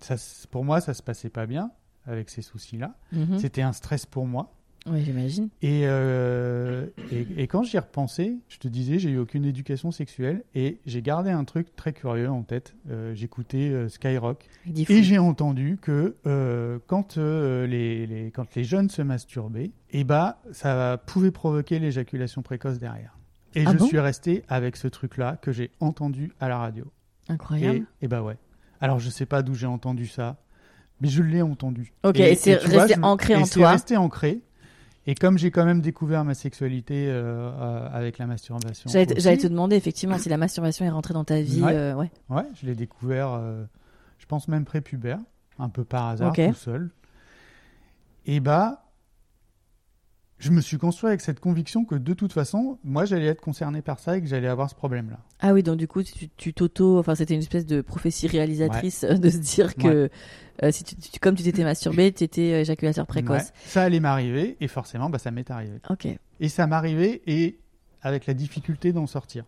[0.00, 0.16] ça,
[0.50, 1.70] pour moi, ça se passait pas bien
[2.06, 2.94] avec ces soucis-là.
[3.12, 3.38] Mhm.
[3.38, 4.52] C'était un stress pour moi.
[4.86, 5.48] Oui, j'imagine.
[5.62, 10.42] Et, euh, et, et quand j'y repensais, je te disais, j'ai eu aucune éducation sexuelle
[10.54, 12.74] et j'ai gardé un truc très curieux en tête.
[12.90, 18.90] Euh, J'écoutais euh, Skyrock et j'ai entendu que euh, quand, les, les- quand les jeunes
[18.90, 23.16] se masturbaient, eh bah, ça pouvait provoquer l'éjaculation précoce derrière.
[23.54, 23.86] Et Ah je bon?
[23.86, 26.84] suis resté avec ce truc-là que j'ai entendu à la radio.
[27.28, 27.86] Incroyable.
[28.02, 28.36] Et, et bah ouais.
[28.82, 30.36] Alors je sais pas d'où j'ai entendu ça,
[31.00, 31.92] mais je l'ai entendu.
[32.02, 33.70] Ok, et c'est resté je- ancré en c'est toi.
[33.70, 34.42] resté ancré.
[35.06, 39.46] Et comme j'ai quand même découvert ma sexualité euh, euh, avec la masturbation, J'allais te-
[39.46, 41.62] demander effectivement si la masturbation est rentrée dans ta vie.
[41.62, 41.74] Ouais.
[41.74, 42.10] euh, ouais.
[42.30, 43.38] ouais, je l'ai découvert,
[44.18, 45.18] je pense même prépubère,
[45.58, 46.90] un peu par hasard, tout seul.
[48.26, 48.83] Et bah,
[50.38, 53.82] je me suis construit avec cette conviction que de toute façon, moi, j'allais être concerné
[53.82, 55.18] par ça et que j'allais avoir ce problème-là.
[55.40, 56.02] Ah oui, donc du coup,
[56.36, 56.98] tu t'auto.
[56.98, 60.10] Enfin, c'était une espèce de prophétie réalisatrice euh, de se dire que
[60.62, 63.42] euh, si tu, tu- comme tu t'étais masturbé, tu étais éjaculateur précoce.
[63.42, 65.78] Ouais, ça allait m'arriver et forcément, bah, ça m'est arrivé.
[65.88, 66.08] Ok.
[66.40, 67.58] Et ça m'arrivait et
[68.02, 69.44] avec la difficulté d'en sortir.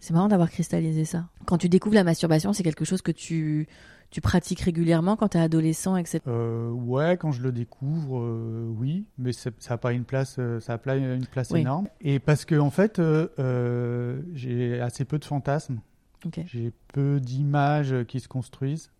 [0.00, 1.26] C'est marrant d'avoir cristallisé ça.
[1.46, 3.66] Quand tu découvres la masturbation, c'est quelque chose que tu,
[4.14, 6.20] tu pratiques régulièrement quand tu es adolescent, etc.
[6.28, 10.60] Euh, ouais, quand je le découvre, euh, oui, mais ça n'a pas une place, euh,
[10.60, 11.62] ça a pas une place Oui.
[11.62, 11.88] énorme.
[12.00, 15.80] Et parce que en fait, euh, euh, j'ai assez peu de fantasmes,
[16.24, 16.38] Ok.
[16.46, 18.92] j'ai peu d'images qui se construisent,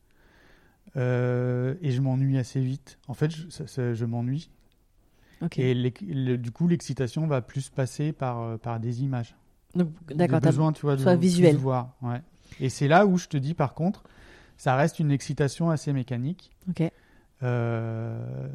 [0.97, 2.99] euh, et je m'ennuie assez vite.
[3.07, 4.51] En fait, je, m'ennuie,
[5.43, 5.61] Ok.
[5.61, 9.37] et le- du coup, l'excitation va plus passer par euh, par des images.
[9.77, 10.41] Donc, d'accord.
[10.41, 11.57] besoin, tu vois, de visuel.
[11.57, 11.95] voir.
[12.03, 12.21] Ouais.
[12.59, 14.03] Et c'est là où je te dis, par contre,
[14.57, 16.51] ça reste une excitation assez mécanique.
[16.69, 16.83] Ok.
[17.43, 18.49] Euh,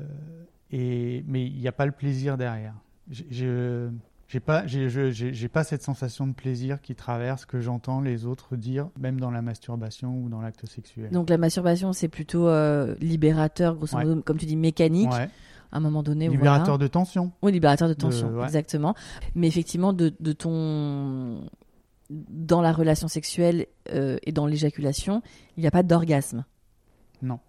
[0.71, 2.73] et, mais il n'y a pas le plaisir derrière.
[3.09, 3.89] J'ai- Je
[4.27, 9.19] j'ai pas, j'ai- cette sensation de plaisir qui traverse que j'entends les autres dire, même
[9.19, 11.09] dans la masturbation ou dans l'acte sexuel.
[11.09, 14.05] Donc la masturbation, c'est plutôt euh, libérateur, grosso Ouais.
[14.05, 15.09] modo, comme tu dis, mécanique.
[15.11, 15.29] Ouais.
[15.71, 16.77] À un moment donné, Libérateur voilà.
[16.83, 17.31] de tension.
[17.41, 18.43] Oui, libérateur de tension, ouais.
[18.43, 18.93] exactement.
[19.35, 21.41] Mais effectivement, de, de ton
[22.09, 25.21] dans la relation sexuelle euh, et dans l'éjaculation,
[25.57, 26.43] il n'y a pas d'orgasme.
[27.21, 27.39] Non.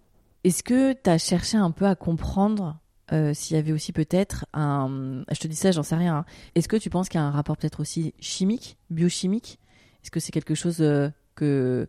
[0.43, 2.77] Est-ce que tu as cherché un peu à comprendre
[3.11, 5.23] euh, s'il y avait aussi peut-être un...
[5.31, 6.17] Je te dis ça, j'en sais rien.
[6.17, 6.25] hein.
[6.55, 9.59] Est-ce que tu penses qu'il y a un rapport peut-être aussi chimique, biochimique?
[10.03, 11.87] Est-ce que c'est quelque chose euh, que...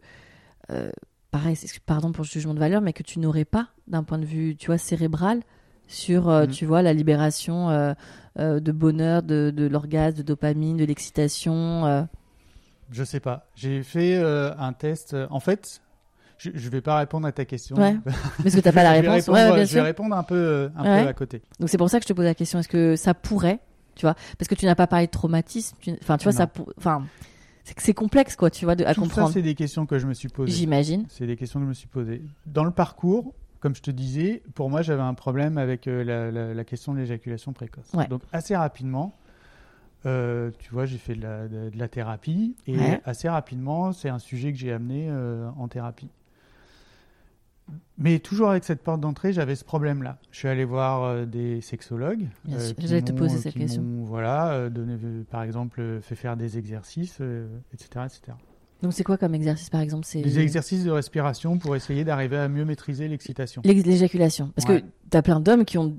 [1.30, 1.56] pareil,
[1.86, 4.56] pardon pour le jugement de valeur, mais que tu n'aurais pas d'un point de vue,
[4.56, 5.42] tu vois, cérébral
[5.88, 6.48] sur, Mm.
[6.48, 7.68] tu vois, la libération
[8.38, 12.06] de bonheur, de, de l'orgasme, de dopamine, de l'excitation.
[12.92, 13.46] Je sais pas.
[13.56, 15.16] J'ai fait euh, un test.
[15.30, 15.80] En fait,
[16.38, 17.76] je, je vais pas répondre à ta question.
[17.76, 17.96] Ouais.
[18.42, 19.14] Parce que t'as pas la réponse.
[19.26, 19.84] répondre- Ouais, ouais, bien je vais sûr.
[19.84, 21.02] répondre un peu, euh, un Ouais.
[21.04, 21.42] peu à côté.
[21.58, 22.58] Donc c'est pour ça que je te pose la question.
[22.58, 23.60] Est-ce que ça pourrait,
[23.94, 25.76] tu vois, parce que tu n'as pas parlé de traumatisme.
[25.80, 26.38] tu- Enfin, tu vois, Non.
[26.38, 27.04] ça, pour- enfin,
[27.78, 29.28] C'est complexe, quoi, tu vois, de, à Tout comprendre.
[29.28, 30.50] ça, c'est des questions que je me suis posées.
[30.52, 31.06] J'imagine.
[31.08, 32.20] C'est des questions que je me suis posées.
[32.44, 36.32] Dans le parcours, comme je te disais, pour moi, j'avais un problème avec euh, la,
[36.32, 37.86] la- la question de l'éjaculation précoce.
[38.10, 39.16] Donc, assez rapidement,
[40.06, 43.00] euh, tu vois, j'ai fait de la, de- de la thérapie et Ouais.
[43.04, 46.08] assez rapidement, c'est un sujet que j'ai amené euh, en thérapie.
[47.98, 50.18] Mais toujours avec cette porte d'entrée, j'avais ce problème-là.
[50.32, 52.26] Je suis allé voir euh, des sexologues.
[52.78, 53.84] J'allais te m'ont- poser cette question.
[54.04, 54.96] Voilà, donné,
[55.30, 57.20] par exemple, fait faire des exercices,
[57.72, 58.36] etc., etc.
[58.82, 60.04] Donc c'est quoi comme exercice, par exemple?
[60.04, 63.62] C'est Des exercices de respiration pour essayer d'arriver à mieux maîtriser l'excitation.
[63.64, 64.50] L'ex- L'éjaculation.
[64.56, 64.80] Parce Ouais.
[64.82, 65.96] que t'as plein d'hommes qui ont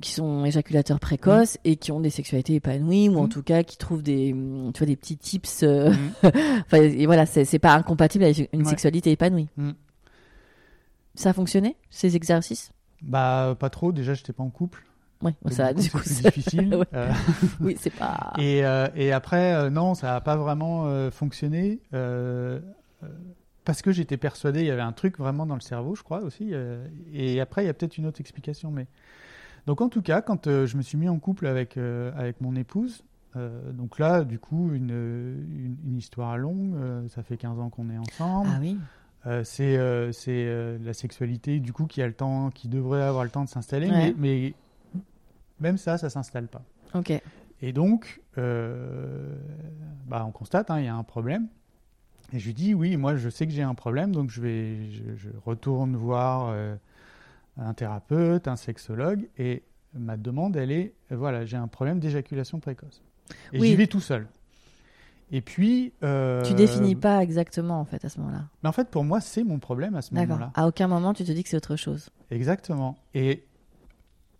[0.00, 3.28] qui sont éjaculateurs précoces et qui ont des sexualités épanouies ou en Mm.
[3.28, 5.62] tout cas qui trouvent des mm, tu vois des petits tips.
[5.62, 5.92] euh.
[6.66, 8.68] Enfin et voilà, c'est c'est pas incompatible avec une Ouais.
[8.68, 9.48] sexualité épanouie.
[9.56, 9.70] Mm.
[11.14, 12.72] Ça a fonctionné ces exercices?
[13.02, 13.92] Bah, pas trop.
[13.92, 14.84] Déjà, j'étais pas en couple.
[15.22, 16.74] Oui, Donc, ça du coup, c'est difficile.
[16.76, 16.86] Ouais.
[16.94, 17.12] Euh,
[17.60, 18.32] Oui, c'est pas.
[18.38, 21.80] et, euh, et après, euh, non, ça n'a pas vraiment fonctionné.
[23.64, 26.22] parce que j'étais persuadé, il y avait un truc vraiment dans le cerveau, je crois
[26.22, 26.52] aussi.
[27.12, 28.70] et après, il y a peut-être une autre explication.
[28.70, 28.86] Mais...
[29.66, 32.42] Donc, en tout cas, quand euh, je me suis mis en couple avec, euh, avec
[32.42, 33.02] mon épouse,
[33.36, 36.76] euh, donc là, du coup, une, une, une histoire longue,
[37.08, 38.50] ça fait 15 ans qu'on est ensemble.
[38.52, 38.76] Ah oui.
[39.44, 39.76] C'est
[40.84, 43.88] la sexualité du coup qui a le temps, qui devrait avoir le temps de s'installer,
[43.88, 44.14] Ouais.
[44.18, 44.54] mais, mais
[45.60, 46.62] même ça, ça s'installe pas.
[46.94, 47.12] Ok.
[47.60, 49.34] Et donc, euh,
[50.06, 51.48] bah, on constate, hein, il y a un problème.
[52.32, 54.90] Et je lui dis, oui, moi je sais que j'ai un problème, donc je vais,
[54.90, 56.74] je, je retourne voir euh,
[57.56, 59.62] un thérapeute, un sexologue, et
[59.94, 63.02] ma demande, elle est, euh, voilà, j'ai un problème d'éjaculation précoce.
[63.52, 63.68] Et Oui.
[63.68, 64.26] j'y vais tout seul.
[65.30, 68.44] Et puis, euh, Tu définis pas exactement en fait à ce moment-là.
[68.62, 70.50] Mais en fait, pour moi, c'est mon problème à ce moment-là.
[70.54, 72.10] À aucun moment tu te dis que c'est autre chose.
[72.30, 72.96] Exactement.
[73.14, 73.44] Et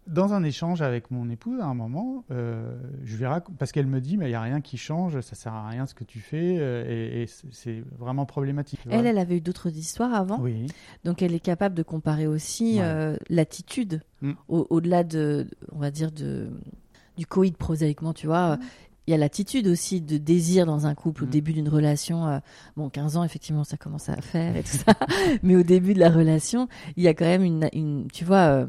[0.06, 3.86] dans un échange avec mon épouse, à un moment, euh, je lui raconte, parce qu'elle
[3.86, 6.04] me dit, mais il n'y a rien qui change, ça sert à rien ce que
[6.04, 8.80] tu fais, euh, et, et c'est- vraiment problématique.
[8.84, 9.10] Elle, Voilà.
[9.10, 10.38] elle avait eu d'autres histoires avant.
[10.40, 10.66] Oui,
[11.04, 12.82] Donc elle est capable de comparer aussi Ouais.
[12.82, 14.32] euh, l'attitude Mm.
[14.48, 16.48] au- au-delà de, on va dire, de,
[17.16, 18.58] du coït prosaïquement, tu vois.
[19.06, 21.30] Il y a l'attitude aussi de désir dans un couple au Mm.
[21.30, 22.26] début d'une relation.
[22.26, 22.38] euh,
[22.76, 24.94] bon, 15 ans, effectivement, ça commence à faire et tout ça.
[25.42, 28.46] Mais au début de la relation, il y a quand même une, une tu vois,
[28.48, 28.66] euh,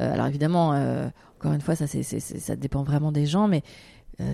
[0.00, 3.62] euh, alors évidemment, euh, encore une fois, ça, c'est, ça dépend vraiment des gens, mais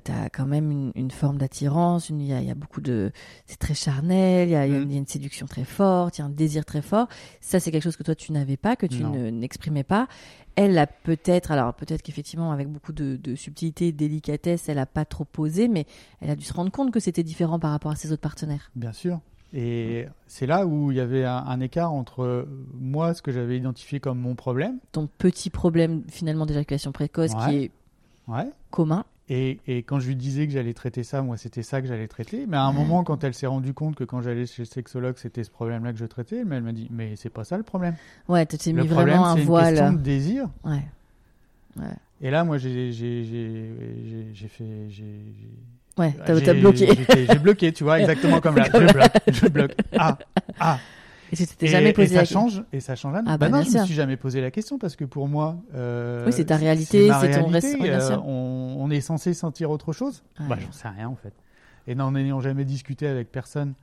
[0.03, 3.13] tu as quand même une, une forme d'attirance, il y y a beaucoup de...
[3.45, 4.83] C'est très charnel, il y a Mm.
[4.83, 7.07] une, y a une séduction très forte, il y a un désir très fort.
[7.43, 10.09] Ça, c'est quelque chose que toi, tu n'avais pas, que tu n'exprimais pas.
[10.57, 14.87] Elle a peut-être, alors peut-être qu'effectivement, avec beaucoup de, de subtilité, de délicatesse, elle a
[14.87, 15.87] pas trop posé, mais
[16.21, 18.71] elle a dû se rendre compte que c'était différent par rapport à ses autres partenaires.
[18.77, 19.21] bien sûr.
[19.57, 23.31] Et c'est là où il y avait un, un écart entre euh, moi, ce que
[23.31, 27.71] j'avais identifié comme mon problème, Ton petit problème, finalement, d'éjaculation précoce, qui est
[28.27, 29.05] ouais, commun.
[29.31, 32.09] Et, et quand je lui disais que j'allais traiter ça, moi, c'était ça que j'allais
[32.09, 32.45] traiter.
[32.47, 32.75] Mais à un Ouais.
[32.75, 35.93] moment, quand elle s'est rendue compte que quand j'allais chez le sexologue, c'était ce problème-là
[35.93, 37.95] que je traitais, elle m'a dit, mais c'est pas ça le problème.
[38.29, 39.75] Ouais, tu t'es mis problème, vraiment un c'est une voile.
[39.75, 40.49] question de désir.
[40.65, 40.81] Ouais.
[42.21, 42.93] Et là, moi, j'ai
[44.49, 44.65] fait.
[45.97, 46.89] Ouais, t'as bloqué.
[47.31, 48.67] J'ai bloqué, tu vois, exactement comme là.
[48.73, 49.73] Je bloque, je bloque.
[49.97, 50.19] Ah,
[50.61, 50.79] ah.
[51.43, 53.15] Et tu t'étais ça change, et ça change.
[53.17, 53.85] Ah, bah, bah, non, je me sûr.
[53.87, 55.57] suis jamais posé la question parce que pour moi.
[55.75, 59.71] euh, Oui, c'est ta réalité, c'est ton réalité, reste- euh, on, on est censé sentir
[59.71, 60.23] autre chose.
[60.41, 60.47] Ouais.
[60.49, 61.33] Bah, j'en sais rien en fait.
[61.87, 63.75] Et n'en ayant jamais discuté avec personne,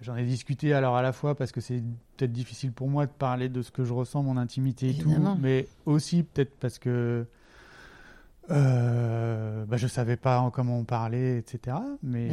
[0.00, 1.82] j'en ai discuté alors à la fois parce que c'est
[2.16, 5.34] peut-être difficile pour moi de parler de ce que je ressens, mon intimité et Évidemment.
[5.36, 7.26] tout, mais aussi peut-être parce que
[8.50, 11.76] euh, bah, je savais pas en- comment on parlait, etc.
[12.02, 12.28] Mais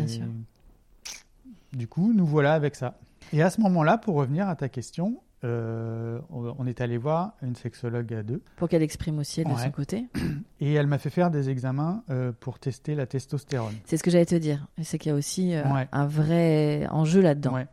[1.73, 2.97] du coup, nous voilà avec ça.
[3.33, 7.55] Et à ce moment-là, pour revenir à ta question, euh, on est allé voir une
[7.55, 9.63] sexologue à deux Pour qu'elle exprime aussi elle, de Ouais.
[9.63, 10.07] son côté.
[10.59, 13.75] et elle m'a fait faire des examens euh, pour tester la testostérone.
[13.85, 14.65] C'est ce que j'allais te dire.
[14.81, 15.87] C'est qu'il y a aussi euh, Ouais.
[15.91, 17.53] un vrai enjeu là-dedans.
[17.53, 17.67] Ouais.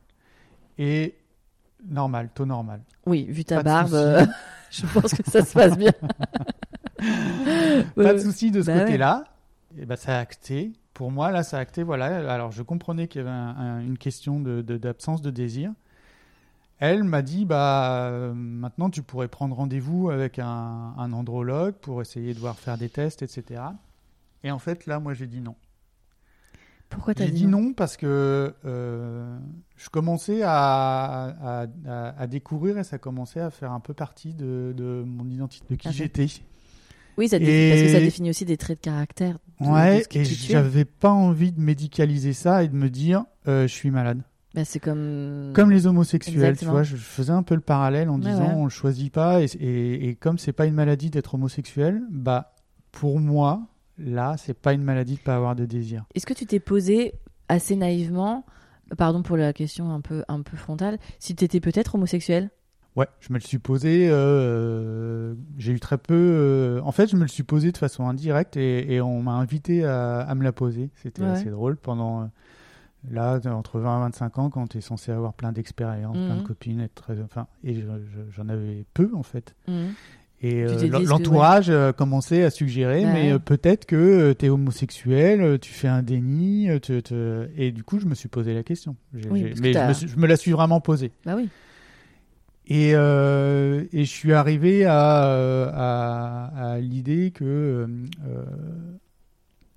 [0.79, 1.15] Et
[1.89, 2.83] normal, taux normal.
[3.07, 4.29] Oui, vu ta Pas barbe,
[4.71, 5.93] je pense que ça se passe bien.
[7.97, 9.25] Pas de souci de ce bah côté-là.
[9.79, 10.73] Et ben, ça a acté.
[10.95, 11.83] Pour moi, là, ça a acté.
[11.83, 12.33] Voilà.
[12.33, 15.73] Alors, je comprenais qu'il y avait un- un- une question de- de- d'absence de, désir.
[16.79, 22.01] Elle m'a dit, bah, euh, maintenant, tu pourrais prendre rendez-vous avec un, un andrologue pour
[22.01, 23.63] essayer de voir faire des tests, etc.
[24.43, 25.55] Et en fait, là, moi, j'ai dit non.
[26.91, 27.73] Pourquoi t'as J'ai dit non?
[27.73, 29.39] parce que euh,
[29.77, 34.33] je commençais à, à, à- à découvrir et ça commençait à faire un peu partie
[34.35, 36.27] de, de mon identité, de qui Ah, j'étais.
[37.17, 39.39] Oui, ça dé- Et- parce que ça définit aussi des traits de caractère.
[39.61, 43.91] Ouais, et j'avais pas envie de médicaliser ça et de me dire euh, je suis
[43.91, 44.23] malade.
[44.55, 45.53] Bah, c'est comme.
[45.55, 48.47] Comme les homosexuels, tu vois, je je faisais un peu le parallèle en Ouais, disant
[48.49, 48.55] ouais.
[48.55, 52.55] on le choisit pas et, et, et comme c'est pas une maladie d'être homosexuel, bah
[52.93, 53.63] pour moi
[53.99, 56.05] là c'est pas une maladie de pas avoir de désir.
[56.15, 57.15] Est-ce que tu t'es posé
[57.49, 58.45] assez naïvement,
[58.97, 62.51] pardon pour la question un peu, un peu frontale, si tu étais peut-être homosexuel?
[62.97, 64.09] Ouais, je me le suis posé.
[64.11, 66.15] euh, j'ai eu très peu.
[66.15, 69.33] euh, en fait, je me le suis posé de façon indirecte et, et on m'a
[69.33, 70.91] invité à, à me la poser.
[71.03, 71.29] C'était Ouais.
[71.29, 72.23] assez drôle pendant.
[72.23, 72.27] euh,
[73.11, 76.41] Là, entre 20 et 25 ans, quand tu es censé avoir plein d'expériences, plein de
[76.41, 76.47] Mhm.
[76.47, 77.21] copines, être très.
[77.21, 79.55] Enfin, et je- je- j'en avais peu, en fait.
[79.69, 79.89] Mhm.
[80.41, 83.13] Et euh, l'entourage euh, commençait à suggérer, Ouais.
[83.13, 86.69] mais euh, peut-être que tu es homosexuel, tu fais un déni.
[86.81, 88.97] te- te- Et du coup, je me suis posé la question.
[89.13, 89.21] Oui,
[89.53, 91.13] que mais je me, suis- je me la suis vraiment posée.
[91.27, 91.51] Bah oui.
[92.67, 98.45] Et, euh, et je suis arrivé à, euh, à, à l'idée que euh,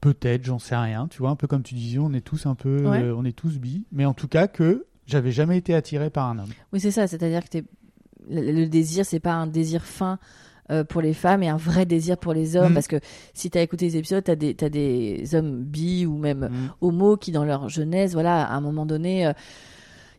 [0.02, 2.56] peut-être, j'en sais rien, tu vois, un peu comme tu disais, on est tous un
[2.56, 3.02] peu, Ouais.
[3.04, 6.30] euh, on est tous bi, mais en tout cas que j'avais jamais été attiré par
[6.30, 6.50] un homme.
[6.72, 7.08] Oui, c'est ça.
[7.08, 7.58] C'est-à-dire que
[8.30, 10.20] le, le désir, c'est pas un désir fin
[10.90, 12.68] pour les femmes et un vrai désir pour les hommes.
[12.70, 12.74] Mhm.
[12.74, 12.98] Parce que
[13.34, 16.50] si tu as écouté les épisodes, tu as, des- t'as des hommes bi ou même
[16.52, 16.70] Mm.
[16.82, 19.32] homos qui, dans leur jeunesse, voilà, à un moment donné, euh,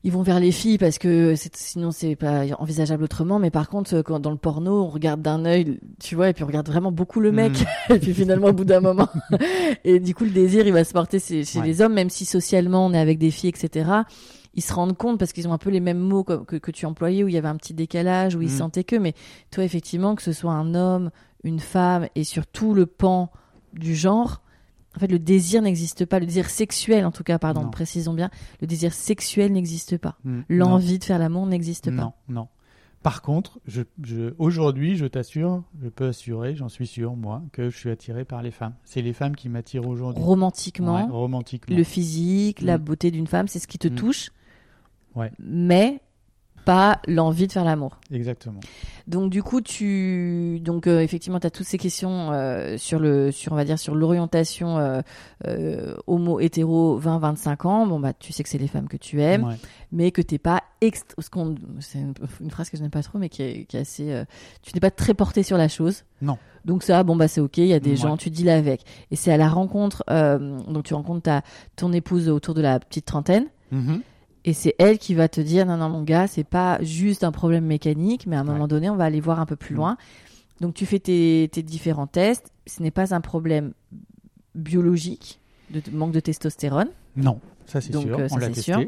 [0.05, 3.39] ils vont vers les filles parce que sinon c'est pas envisageable autrement.
[3.39, 6.45] Mais par contre, quand dans le porno, on regarde d'un œil, tu vois, et puis
[6.45, 7.53] on regarde vraiment beaucoup le mec.
[7.91, 9.09] et puis finalement, au bout d'un moment,
[9.85, 11.67] et du coup, le désir, il va se porter chez, chez Ouais.
[11.67, 13.91] les hommes, même si socialement on est avec des filles, etc.
[14.55, 16.71] Ils se rendent compte parce qu'ils ont un peu les mêmes mots que, que, que
[16.71, 18.57] tu employais où il y avait un petit décalage, où ils Mhm.
[18.57, 18.97] sentaient que.
[18.97, 19.15] Mais
[19.51, 21.11] toi, effectivement, que ce soit un homme,
[21.45, 23.31] une femme et surtout le pan
[23.75, 24.43] du genre,
[24.99, 26.19] en fait, le désir n'existe pas.
[26.19, 27.71] Le désir sexuel, en tout cas, pardon, Non.
[27.71, 28.31] précisons bien,
[28.61, 30.17] le désir sexuel n'existe pas.
[30.25, 30.41] Mm.
[30.49, 32.03] L'envie de faire l'amour n'existe pas.
[32.03, 32.49] Non, non.
[33.05, 37.71] Par contre, je, je, aujourd'hui, je t'assure, je peux assurer, j'en suis sûr, moi, que
[37.71, 38.75] je suis attiré par les femmes.
[38.85, 40.21] C'est les femmes qui m'attirent aujourd'hui.
[40.23, 41.77] Romantiquement, Ouais, romantiquement.
[41.77, 42.83] le physique, la Mm.
[42.83, 43.95] beauté d'une femme, c'est ce qui te Mm.
[43.95, 44.31] touche.
[45.15, 45.31] Ouais.
[45.39, 46.01] Mais
[46.69, 47.97] pas l'envie de faire l'amour.
[48.13, 48.61] Exactement.
[49.07, 53.33] Donc du coup, tu donc euh, effectivement, tu as toutes ces questions euh, sur le
[53.33, 54.77] sur on va dire sur l'orientation
[55.47, 57.87] euh, homo hétéro 20 25 ans.
[57.87, 59.55] Bon bah tu sais que c'est les femmes que tu aimes, Ouais.
[59.93, 61.15] mais que t'es pas ext
[61.81, 64.25] c'est une, phrase que je n'aime pas trop mais qui est, qui est assez
[64.63, 66.05] tu n'es pas très porté sur la chose.
[66.21, 66.37] Non.
[66.67, 67.97] Donc ça bon bah c'est OK, il y a des Ouais.
[67.97, 68.83] gens, tu deals avec.
[69.11, 70.05] Et c'est à la rencontre
[70.69, 71.43] donc tu rencontres ta
[71.77, 74.03] ton épouse autour de la petite trentaine Mhm.
[74.45, 77.33] Et c'est elle qui va te dire non non mon gars c'est pas juste un
[77.33, 78.53] problème mécanique mais à un Ouais.
[78.53, 79.79] moment donné on va aller voir un peu plus Mm.
[79.79, 79.97] loin
[80.61, 83.73] donc tu fais tes, tes différents tests ce n'est pas un problème
[84.55, 88.73] biologique de manque de testostérone Non, ça c'est sûr, euh, ça, on l'a c'est testé.
[88.73, 88.81] sûr.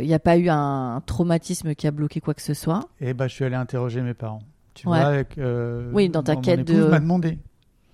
[0.00, 3.14] il n'y a pas eu un traumatisme qui a bloqué quoi que ce soit Et
[3.14, 4.40] bah, je suis allé interroger mes parents.
[4.74, 4.98] Tu Ouais.
[4.98, 7.38] vois, avec, euh, Oui, dans ta mon quête épouse de- m'a demandé.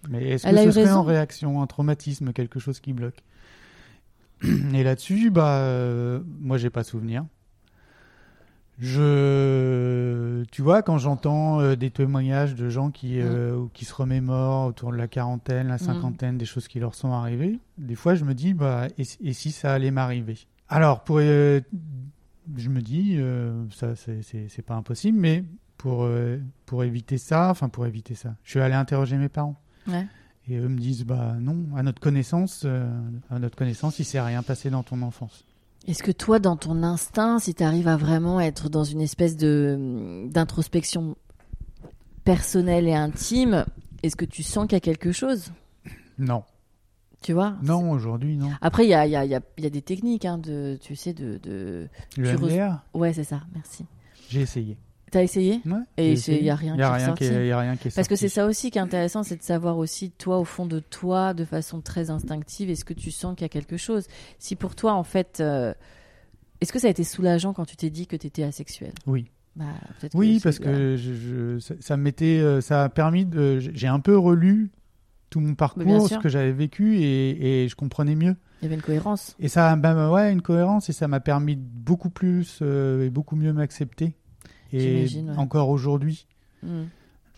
[0.08, 0.96] Mais est-ce que ce eu serait raison.
[0.98, 3.22] en réaction, un traumatisme, quelque chose qui bloque?
[4.44, 7.24] Et là-dessus, bah, euh, moi, j'ai pas souvenir.
[8.78, 13.22] Je, tu vois, quand j'entends euh, des témoignages de gens qui, Mm.
[13.22, 17.12] euh, qui se remémorent autour de la quarantaine, la cinquantaine, des choses qui leur sont
[17.12, 20.36] arrivées, des fois, je me dis, bah, et, si- et si ça allait m'arriver?
[20.68, 21.60] Alors, pour, euh,
[22.56, 25.44] je me dis, euh, ça, c'est- pas impossible, mais
[25.76, 26.08] pour,
[26.66, 29.60] pour éviter ça, enfin, pour éviter ça, je suis allé interroger mes parents.
[29.86, 30.06] Ouais.
[30.48, 32.88] Et eux me disent, bah non, à notre connaissance, euh,
[33.30, 35.44] à notre connaissance, il s'est rien passé dans ton enfance.
[35.86, 39.36] est-ce que toi dans ton instinct si tu arrives à vraiment être dans une espèce
[39.36, 41.16] de d'introspection
[42.24, 43.64] personnelle et intime
[44.02, 45.52] est-ce que tu sens qu'il y a quelque chose?
[46.18, 46.42] Non,
[47.20, 47.54] tu vois?
[47.62, 48.50] Non, aujourd'hui, non.
[48.60, 50.96] Après, il y a, y, a, y, a, y a des techniques, hein, de, tu
[50.96, 51.38] sais, de...
[51.38, 51.88] de...
[52.16, 53.86] Le Tu re- Ouais, c'est ça, merci.
[54.28, 54.76] j'ai essayé.
[55.12, 56.42] T'as essayé Ouais, Et j'ai c'est- essayé.
[56.46, 57.94] y a rien Y a qui est rien qui est- y a rien qui est
[57.94, 58.28] Parce que sorti.
[58.30, 61.34] c'est ça aussi qui est intéressant, c'est de savoir aussi, toi, au fond de toi,
[61.34, 64.06] de façon très instinctive, est-ce que tu sens qu'il y a quelque chose?
[64.40, 65.38] Si pour toi, en fait...
[65.40, 65.72] euh,
[66.60, 68.92] Est-ce que ça a été soulageant quand tu t'es dit que tu étais asexuel?
[69.06, 69.26] Oui.
[69.56, 69.64] bah,
[70.14, 74.00] Oui, parce que je, je- ça, ça m'était, euh, ça a permis de, j'ai un
[74.00, 74.70] peu relu
[75.28, 78.36] tout mon parcours, ce que j'avais vécu, et, et je comprenais mieux.
[78.60, 79.34] Il y avait une cohérence.
[79.40, 83.10] Et ça, ben, ouais, une cohérence, et ça m'a permis de beaucoup plus euh, et
[83.10, 84.14] beaucoup mieux m'accepter.
[84.72, 85.36] Et ouais.
[85.36, 86.26] encore aujourd'hui.
[86.62, 86.84] Hmm.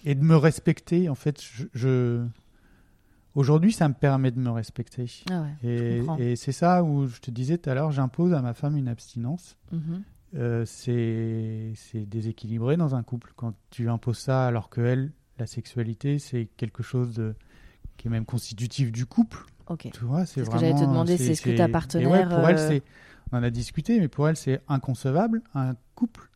[0.04, 2.24] Et de me respecter, en fait, je, je-
[3.34, 5.06] aujourd'hui, ça me permet de me respecter.
[5.30, 8.54] Ah ouais, Et, c'est ça où je te disais tout à l'heure, j'impose à ma
[8.54, 9.56] femme une abstinence.
[9.72, 10.02] Mhm.
[10.36, 11.74] Euh, c'est
[12.06, 16.82] déséquilibré dans un couple quand tu imposes ça alors que elle, la sexualité, c'est quelque
[16.82, 17.34] chose de,
[17.96, 19.44] qui est même constitutif du couple.
[19.68, 19.88] Ok.
[19.92, 22.24] Tu vois, c'est ce que j'allais te demander, c'est est-ce que ta et partenaire, ouais,
[22.26, 22.82] pour elle, euh, c'est.
[23.32, 26.28] On en a discuté, mais pour elle, c'est inconcevable un couple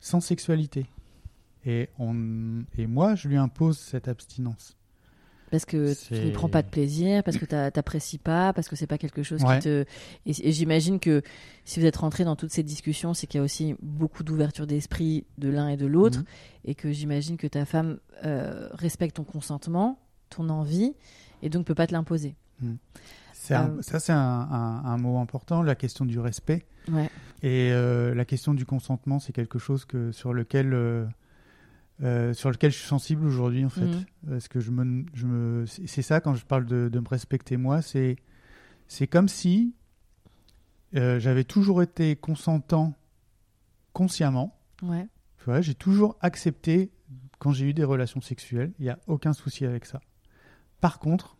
[0.00, 0.86] sans sexualité.
[1.64, 4.76] Et on et moi, je lui impose cette abstinence.
[5.50, 8.74] Parce que tu ne prends pas de plaisir, parce que tu n'apprécies pas, parce que
[8.74, 9.58] c'est pas quelque chose Ouais.
[9.58, 9.84] qui te.
[10.26, 11.22] Et, et j'imagine que
[11.64, 14.66] si vous êtes rentré dans toutes ces discussions, c'est qu'il y a aussi beaucoup d'ouverture
[14.66, 16.24] d'esprit de l'un et de l'autre, Mhm.
[16.64, 20.94] et que j'imagine que ta femme euh, respecte ton consentement, ton envie,
[21.42, 22.34] et donc peut pas te l'imposer.
[22.60, 22.66] C'est
[23.54, 26.66] un- ça, c'est un, un- un mot important, la question du respect.
[26.90, 27.10] Ouais.
[27.42, 31.04] Et euh, la question du consentement, c'est quelque chose que, sur, lequel, euh,
[32.02, 33.84] euh, sur lequel je suis sensible aujourd'hui, en fait.
[33.86, 34.04] Mhm.
[34.30, 37.56] Parce que je me, je me, c'est ça, quand je parle de, de me respecter
[37.56, 38.16] moi, c'est
[38.88, 39.74] c'est comme si
[40.94, 42.94] euh, j'avais toujours été consentant
[43.92, 44.56] consciemment.
[44.82, 45.08] Ouais.
[45.60, 46.90] J'ai toujours accepté
[47.38, 48.72] quand j'ai eu des relations sexuelles.
[48.78, 50.00] Il n'y a aucun souci avec ça.
[50.80, 51.35] Par contre,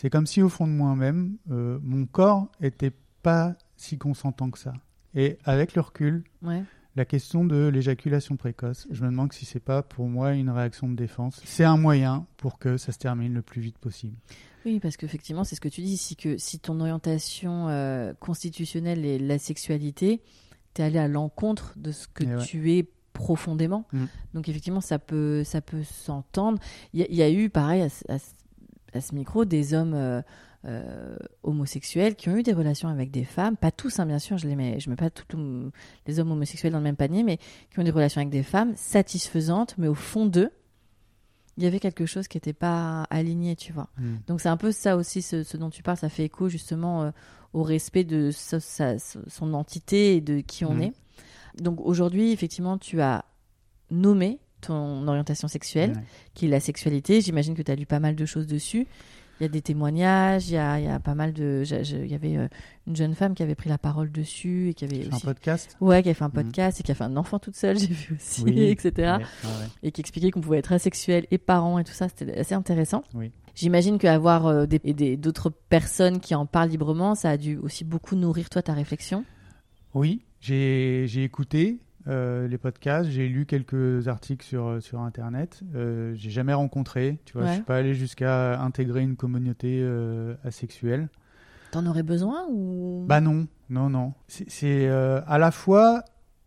[0.00, 2.92] c'est comme si au fond de moi-même, euh, mon corps était
[3.22, 4.72] pas si consentant que ça.
[5.14, 6.62] Et avec le recul, Ouais.
[6.96, 10.88] la question de l'éjaculation précoce, je me demande si c'est pas pour moi une réaction
[10.88, 11.40] de défense.
[11.44, 14.16] C'est un moyen pour que ça se termine le plus vite possible.
[14.64, 19.04] Oui, parce qu'effectivement, c'est ce que tu dis, si, que, si ton orientation euh, constitutionnelle
[19.04, 20.22] est la sexualité,
[20.74, 22.44] tu es allé à l'encontre de ce que ouais.
[22.44, 23.86] tu es profondément.
[23.92, 24.04] Mm.
[24.34, 26.58] Donc effectivement, ça peut, ça peut s'entendre.
[26.94, 28.18] Il y, a- il y a eu, pareil, à, à
[28.96, 30.22] à ce micro, des hommes euh,
[30.66, 34.36] euh, homosexuels qui ont eu des relations avec des femmes, pas tous, hein, bien sûr,
[34.38, 35.26] je ne mets, je mets pas tous
[36.06, 37.38] les hommes homosexuels dans le même panier, mais
[37.70, 40.50] qui ont des relations avec des femmes satisfaisantes, mais au fond d'eux,
[41.56, 43.88] il y avait quelque chose qui n'était pas aligné, tu vois.
[44.26, 47.02] Donc c'est un peu ça aussi, ce, ce dont tu parles, ça fait écho justement
[47.02, 47.10] euh,
[47.52, 50.82] au respect de sa- sa- son entité et de qui on Mhm.
[50.82, 50.92] est.
[51.60, 53.24] Donc aujourd'hui, effectivement, tu as
[53.90, 56.02] nommé ton orientation sexuelle, Ouais.
[56.34, 57.20] qui est la sexualité.
[57.20, 58.86] J'imagine que tu as lu pas mal de choses dessus.
[59.38, 61.62] Il y a des témoignages, il y a, il y a pas mal de...
[62.04, 62.46] Il y avait euh,
[62.86, 65.24] une jeune femme qui avait pris la parole dessus et qui avait C'est un aussi...
[65.24, 66.32] podcast Ouais, qui a fait un Mhm.
[66.34, 68.60] podcast et qui a fait un enfant toute seule, j'ai vu aussi, Oui.
[68.64, 69.66] etc Ouais, ouais, ouais.
[69.82, 73.02] et qui expliquait qu'on pouvait être asexuel et parent et tout ça, c'était assez intéressant.
[73.14, 73.30] Oui.
[73.54, 78.16] J'imagine qu'avoir euh, des, d'autres personnes qui en parlent librement, ça a dû aussi beaucoup
[78.16, 79.24] nourrir toi ta réflexion.
[79.94, 85.60] Oui, j'ai écouté euh, les podcasts, j'ai lu quelques articles sur, euh, sur Internet.
[85.74, 87.48] Euh, j'ai jamais rencontré, tu vois, Ouais.
[87.48, 91.08] je suis pas allé jusqu'à intégrer une communauté euh, asexuelle.
[91.72, 93.04] T'en aurais besoin ou?
[93.08, 94.12] Bah non, non, non.
[94.28, 96.02] C'est- à la fois,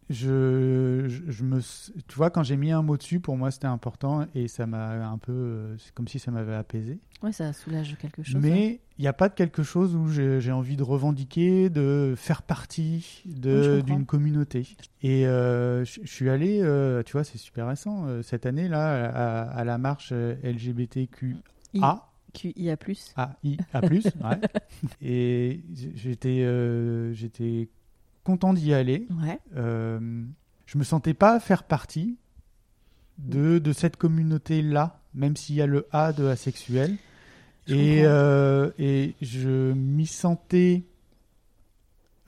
[0.09, 1.59] je, je, je me,
[2.07, 5.07] tu vois, quand j'ai mis un mot dessus, pour moi c'était important et ça m'a
[5.07, 6.99] un peu, euh, c'est comme si ça m'avait apaisé.
[7.21, 8.41] Ouais, ça soulage quelque chose.
[8.41, 12.41] Mais il n'y a pas de quelque chose où j'ai envie de revendiquer, de faire
[12.41, 14.67] partie de- d'une communauté.
[15.01, 19.09] Et euh, je suis allé, euh, tu vois, c'est super récent, euh, cette année là,
[19.09, 21.35] à, à la marche euh, LGBTQA.
[21.73, 21.81] I.
[22.33, 22.75] QIA+.
[23.15, 24.01] A, I, A+, ouais.
[25.03, 25.61] Et
[25.95, 27.69] j'étais euh, j'étais
[28.23, 29.07] content d'y aller.
[29.21, 29.39] Ouais.
[29.55, 30.23] Euh,
[30.65, 32.17] je me sentais pas faire partie
[33.17, 36.95] de, de cette communauté-là, même s'il y a le A de asexuel.
[37.67, 40.83] Je Et, euh, et je m'y sentais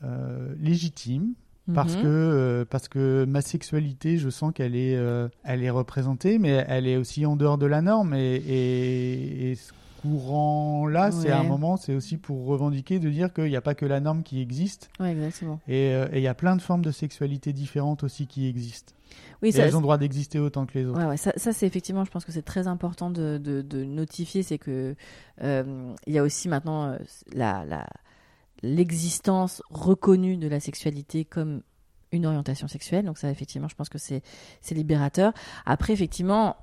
[0.04, 1.34] euh, légitime
[1.74, 2.02] parce Mhm.
[2.04, 6.64] que euh, parce que ma sexualité, je sens qu'elle est euh, elle est représentée, mais
[6.68, 8.14] elle est aussi en dehors de la norme.
[8.14, 9.72] Et, et, et ce
[10.06, 13.76] courant-là, c'est à un moment, c'est aussi pour revendiquer de dire qu'il n'y a pas
[13.76, 15.60] que la norme qui existe, Ouais, exactement.
[15.68, 18.94] et euh, et il y a plein de formes de sexualité différentes aussi qui existent.
[19.42, 21.00] Oui, Et ça, elles ont le droit d'exister autant que les autres.
[21.00, 23.84] Ouais, ouais, ça, ça, c'est effectivement, je pense que c'est très important de, de, de
[23.84, 24.96] notifier, c'est que
[25.42, 26.98] euh, il y a aussi maintenant euh,
[27.34, 27.66] la,
[28.64, 31.62] l'existence reconnue de la sexualité comme
[32.12, 33.06] une orientation sexuelle.
[33.06, 34.22] Donc ça, effectivement, je pense que c'est
[34.72, 35.34] libérateur.
[35.66, 36.56] Après, effectivement,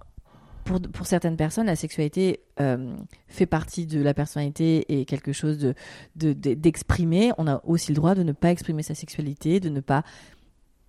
[0.64, 2.94] pour, pour certaines personnes, la sexualité euh,
[3.28, 5.74] fait partie de la personnalité et quelque chose de,
[6.16, 7.32] de, de- d'exprimer.
[7.38, 10.04] On a aussi le droit de ne pas exprimer sa sexualité, de ne pas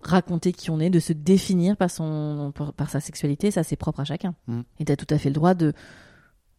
[0.01, 3.51] raconter qui on est, de se définir par, son, par, sa sexualité.
[3.51, 4.36] Ça, c'est propre à chacun.
[4.47, 4.61] Mm.
[4.80, 5.74] Et tu as tout à fait le droit de,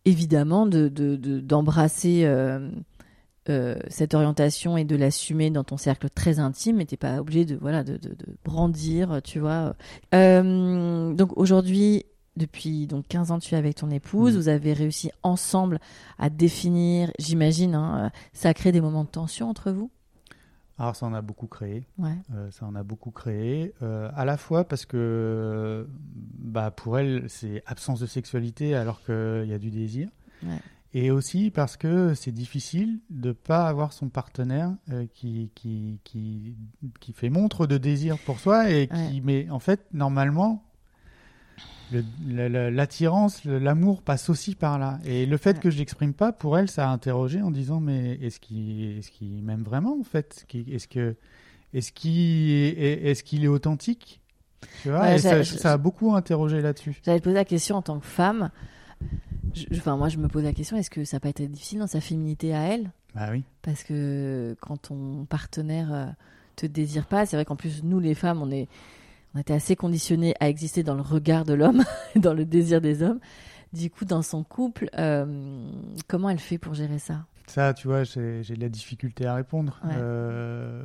[0.05, 2.71] évidemment, de, de, d'embrasser euh,
[3.51, 7.45] euh, cette orientation et de l'assumer dans ton cercle très intime, mais t'es pas obligé
[7.45, 9.77] de voilà de, de, de brandir, tu vois.
[10.15, 12.07] Euh, donc aujourd'hui,
[12.37, 14.39] depuis donc 15 ans, tu es avec ton épouse, Mhm.
[14.41, 15.79] vous avez réussi ensemble
[16.19, 19.91] à définir, j'imagine, hein, euh, ça a créé des moments de tension entre vous?
[20.77, 21.85] Alors ça en a beaucoup créé.
[21.99, 22.17] Ouais.
[22.35, 25.87] Euh, ça en a beaucoup créé, euh, à la fois parce que
[26.39, 30.09] bah, pour elle, c'est absence de sexualité alors qu'il y a du désir.
[30.43, 30.59] Ouais.
[30.93, 36.57] Et aussi parce que c'est difficile de pas avoir son partenaire euh, qui, qui, qui,
[37.01, 40.65] qui fait montre de désir pour soi et qui, mais en fait, normalement,
[41.91, 44.99] l'attirance, l'amour passe aussi par là.
[45.05, 45.63] Et le fait Ouais.
[45.63, 49.43] que je l'exprime pas, pour elle, ça a interrogé en disant mais est-ce qu'il est
[49.43, 50.47] m'aime vraiment en fait?
[50.53, 51.17] Est-ce que
[51.73, 54.21] est-ce qu'il est, authentique?
[54.83, 55.01] Tu vois?
[55.01, 57.01] Ouais, Et ça- a beaucoup interrogé là-dessus.
[57.05, 58.51] J'allais te poser la question en tant que femme.
[59.55, 61.79] Je- Enfin, moi, je me pose la question est-ce que ça n'a pas été difficile
[61.81, 62.91] dans sa féminité à elle?
[63.15, 63.45] Bah oui.
[63.63, 66.07] Parce que quand ton partenaire euh,
[66.57, 68.69] te désire pas, c'est vrai qu'en plus, nous, les femmes, on est,
[69.35, 71.83] on était assez conditionnés à exister dans le regard de l'homme,
[72.17, 73.21] dans le désir des hommes.
[73.73, 75.69] Du coup, dans son couple, euh,
[76.07, 77.27] comment elle fait pour gérer ça?
[77.47, 79.81] Ça, tu vois, j'ai de la difficulté à répondre.
[79.85, 79.91] Ouais.
[79.97, 80.83] Euh,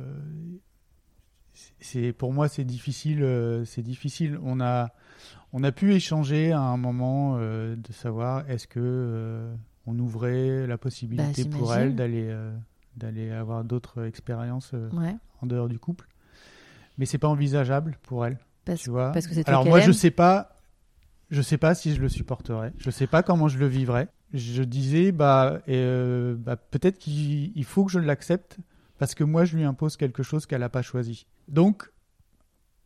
[1.78, 3.22] c'est pour moi, c'est difficile.
[3.22, 4.38] euh, c'est difficile.
[4.42, 4.90] On a,
[5.52, 9.48] on a pu échanger à un moment de savoir est-ce que
[9.86, 12.34] on ouvrait la possibilité Bah, pour elle d'aller,
[12.96, 15.14] d'aller avoir d'autres expériences Ouais.
[15.42, 16.08] en dehors du couple.
[17.00, 18.38] Mais c'est pas envisageable pour elle.
[18.66, 19.10] Parce, tu vois.
[19.10, 20.60] parce que c'est Alors moi, je sais pas.
[21.30, 22.72] Je sais pas si je le supporterais.
[22.76, 24.08] Je sais pas comment je le vivrais.
[24.34, 28.58] Je disais bah, euh, bah peut-être qu'il il faut que je l'accepte
[28.98, 31.26] parce que moi je lui impose quelque chose qu'elle n'a pas choisi.
[31.48, 31.90] Donc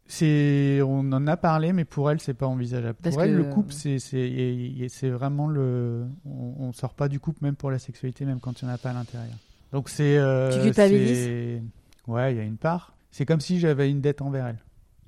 [0.06, 2.98] c'est on en a parlé mais pour elle c'est pas envisageable.
[3.02, 7.18] Parce pour elle que- le couple c'est c'est vraiment le on, on sort pas du
[7.18, 9.36] couple même pour la sexualité même quand il n'y en a pas à l'intérieur.
[9.72, 11.62] Donc c'est euh, Tu culpabilises
[12.06, 12.93] Ouais, il y a une part.
[13.16, 14.58] C'est comme si j'avais une dette envers elle.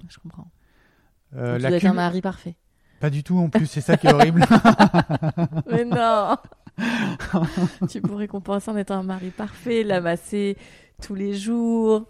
[0.09, 0.49] Je comprends.
[1.35, 2.55] Euh, Donc, tu la dois être un mari parfait.
[3.01, 4.45] Pas du tout en plus, c'est ça qui est horrible.
[5.71, 6.37] Mais non
[7.91, 10.57] Tu pourrais compenser en étant un mari parfait, l'amasser
[11.03, 12.07] tous les jours.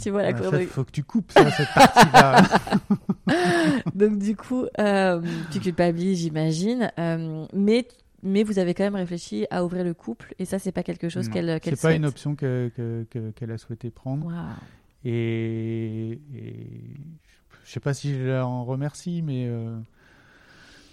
[0.00, 0.66] Tu vois la Ah, ça, chronologie.
[0.68, 2.42] faut que tu coupes ça, cette partie-là.
[3.96, 5.20] Donc du coup, euh,
[5.50, 6.92] tu culpabilises, j'imagine.
[7.00, 7.88] euh, mais,
[8.22, 10.34] mais vous avez quand même réfléchi à ouvrir le couple.
[10.38, 13.30] Et ça, c'est pas quelque chose qu'elle qu'elle c'est pas une option que- que- que-
[13.32, 14.26] qu'elle a souhaité prendre.
[14.26, 14.36] Waouh.
[15.04, 16.66] Et, et
[17.64, 19.76] je sais pas si je la en remercie, mais euh,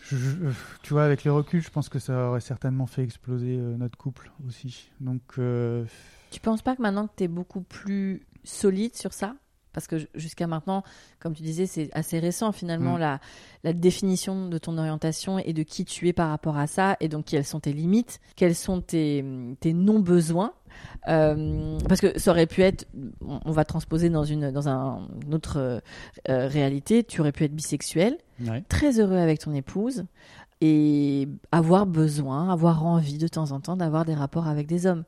[0.09, 0.49] je- je-
[0.81, 3.97] tu vois, avec le recul, je pense que ça aurait certainement fait exploser euh, notre
[3.97, 4.89] couple aussi.
[4.99, 5.85] Donc, euh,
[6.31, 9.35] Tu penses pas que maintenant que tu es beaucoup plus solide sur ça?
[9.71, 10.83] Parce que jusqu'à maintenant,
[11.19, 12.99] comme tu disais, c'est assez récent finalement Mm.
[13.01, 13.19] la,
[13.63, 16.97] la définition de ton orientation et de qui tu es par rapport à ça.
[17.01, 19.23] Et donc, quelles sont tes limites Quels sont tes,
[19.59, 20.53] tes non-besoins
[21.07, 22.85] Euh, Parce que ça aurait pu être,
[23.21, 25.79] on va transposer dans une, dans un, une autre euh,
[26.29, 28.63] euh, réalité, tu aurais pu être bisexuel, ouais.
[28.69, 30.05] très heureux avec ton épouse
[30.61, 35.03] et avoir besoin, avoir envie de temps en temps d'avoir des rapports avec des hommes.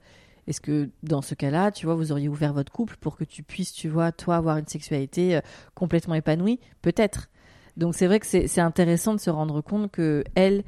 [0.47, 3.43] Est-ce que dans ce cas-là, tu vois, vous auriez ouvert votre couple pour que tu
[3.43, 5.39] puisses, tu vois, toi, avoir une sexualité
[5.75, 6.59] complètement épanouie?
[6.81, 7.29] Peut-être.
[7.77, 10.63] Donc c'est vrai que c'est c'est intéressant de se rendre compte que elle,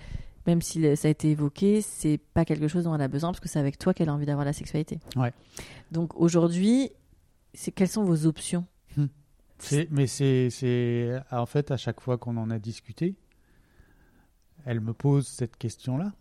[0.48, 3.40] même si ça a été évoqué, c'est pas quelque chose dont elle a besoin parce
[3.40, 5.00] que c'est avec toi qu'elle a envie d'avoir la sexualité.
[5.16, 5.34] Ouais.
[5.92, 6.92] Donc aujourd'hui,
[7.54, 8.66] c'est quelles sont vos options?
[9.60, 13.16] C'est- mais c'est, c'est en fait à chaque fois qu'on en a discuté,
[14.66, 16.12] elle me pose cette question-là,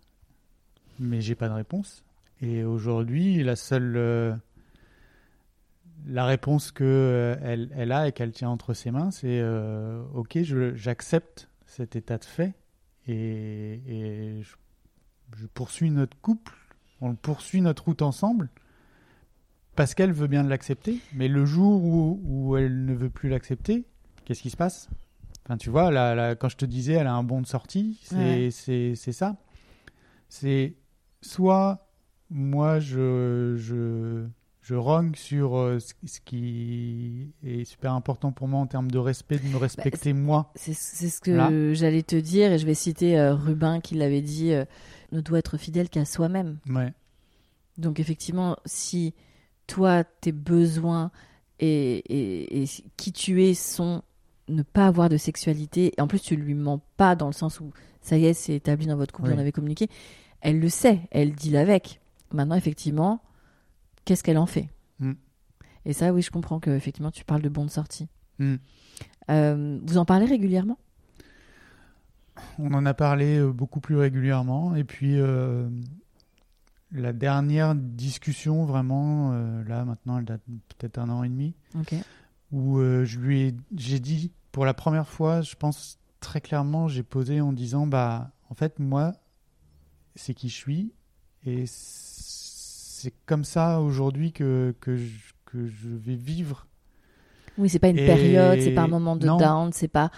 [1.00, 2.04] mais j'ai pas de réponse.
[2.40, 4.34] Et aujourd'hui, la seule euh,
[6.06, 10.02] la réponse que euh, elle, elle a et qu'elle tient entre ses mains, c'est euh,
[10.14, 10.38] ok,
[10.74, 12.52] j'accepte cet état de fait
[13.08, 14.54] et, et je,
[15.36, 16.52] je poursuis notre couple,
[17.00, 18.48] on poursuit notre route ensemble
[19.74, 23.84] parce qu'elle veut bien l'accepter, mais le jour où, où elle ne veut plus l'accepter,
[24.24, 24.88] qu'est-ce qui se passe?
[25.44, 27.98] Enfin, tu vois, là, là, quand je te disais, elle a un bon de sortie,
[28.04, 28.48] c'est Ouais.
[28.52, 29.36] c'est- c'est ça.
[30.28, 30.74] C'est
[31.22, 31.88] soit
[32.30, 34.26] moi, je, je,
[34.62, 35.92] je rogne sur euh, ce,
[36.24, 40.50] qui est super important pour moi en termes de respect, de me respecter moi.
[40.54, 44.52] C'est ce que j'allais te dire et je vais citer euh, Rubin qui l'avait dit
[44.52, 44.64] euh,
[45.10, 46.58] ne doit être fidèle qu'à soi-même.
[46.68, 46.92] Ouais.
[47.78, 49.14] Donc effectivement, si
[49.66, 51.10] toi tes besoins
[51.58, 54.02] et, et- et qui tu es sont
[54.48, 57.60] ne pas avoir de sexualité et en plus tu lui mens pas dans le sens
[57.60, 59.34] où ça y est c'est établi dans votre couple, Oui.
[59.34, 59.88] en avez communiqué,
[60.40, 62.00] elle le sait, elle dit avec.
[62.32, 63.22] Maintenant effectivement,
[64.04, 65.12] qu'est-ce qu'elle en fait Mm.
[65.84, 68.08] Et ça oui je comprends que effectivement tu parles de bon de sortie.
[68.38, 68.54] Mm.
[69.30, 70.78] Euh, vous en parlez régulièrement?
[72.58, 74.74] On en a parlé euh, beaucoup plus régulièrement.
[74.74, 75.68] Et puis, euh,
[76.90, 81.54] la dernière discussion, vraiment, euh, là, maintenant, elle date peut-être un an et demi,
[82.50, 87.02] où je lui ai, j'ai dit, pour la première fois, je pense très clairement, j'ai
[87.02, 89.12] posé en disant, bah, en fait, moi,
[90.14, 90.92] c'est qui je suis.
[91.44, 91.64] Et
[93.02, 96.66] c'est comme ça aujourd'hui que, que, je, que je vais vivre.
[97.58, 99.36] Oui, c'est pas une Et- période, c'est pas un moment de non.
[99.36, 100.10] down, c'est pas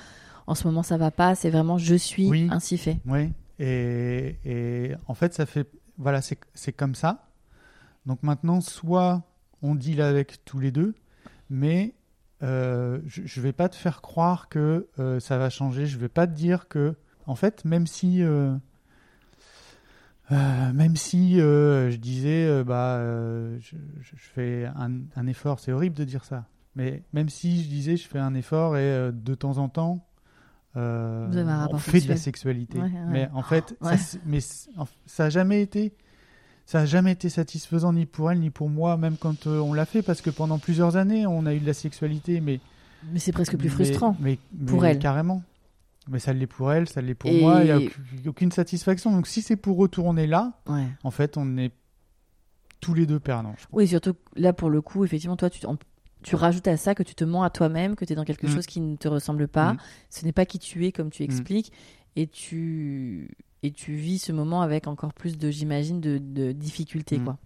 [0.47, 2.49] en ce moment ça va pas, c'est vraiment je suis Oui.
[2.51, 2.99] ainsi fait.
[3.07, 5.68] Oui, et, et en fait, ça fait.
[5.97, 7.28] Voilà, c'est comme ça.
[8.07, 9.22] Donc maintenant, soit
[9.62, 10.95] on deal avec tous les deux,
[11.49, 11.95] mais
[12.43, 15.87] euh, je ne vais pas te faire croire que euh, ça va changer.
[15.87, 16.95] Je vais pas te dire que,
[17.26, 18.22] en fait, même si.
[18.22, 18.55] euh,
[20.33, 22.99] euh, même si euh, je disais, euh, bah,
[23.61, 23.77] je,
[24.16, 26.47] fais un, un effort, c'est horrible de dire ça,
[26.77, 30.05] mais même si je disais, je fais un effort et de temps en temps,
[30.77, 32.79] on fait de la sexualité.
[32.79, 32.91] Ouais, ouais.
[33.11, 33.97] Mais en fait, Ouais.
[33.97, 34.41] ça, mais
[35.07, 35.93] ça a jamais été,
[36.66, 39.85] ça a jamais été satisfaisant ni pour elle ni pour moi, même quand on l'a
[39.87, 42.61] fait, parce que pendant plusieurs années, on a eu de la sexualité, mais
[43.12, 44.16] Mais c'est presque plus mais- frustrant.
[44.20, 44.99] mais, pour elle.
[44.99, 45.43] Carrément.
[46.09, 47.61] Mais ça l'est pour elle, ça l'est pour Et- moi.
[47.62, 47.70] Il n'y
[48.26, 49.11] a aucune, satisfaction.
[49.11, 50.86] Donc si c'est pour retourner là, Ouais.
[51.02, 51.72] en fait, on est
[52.80, 53.55] tous les deux perdants.
[53.72, 57.24] Oui, surtout là, pour le coup, effectivement, toi, tu, rajoutes à ça que tu te
[57.24, 58.50] mens à toi-même, que tu es dans quelque Mm.
[58.50, 59.72] chose qui ne te ressemble pas.
[59.74, 59.78] Mm.
[60.11, 61.72] Ce n'est pas qui tu es, comme tu expliques.
[62.16, 63.30] Et tu,
[63.62, 67.24] et tu vis ce moment avec encore plus de, j'imagine, de, de difficultés, Mm.
[67.24, 67.38] quoi.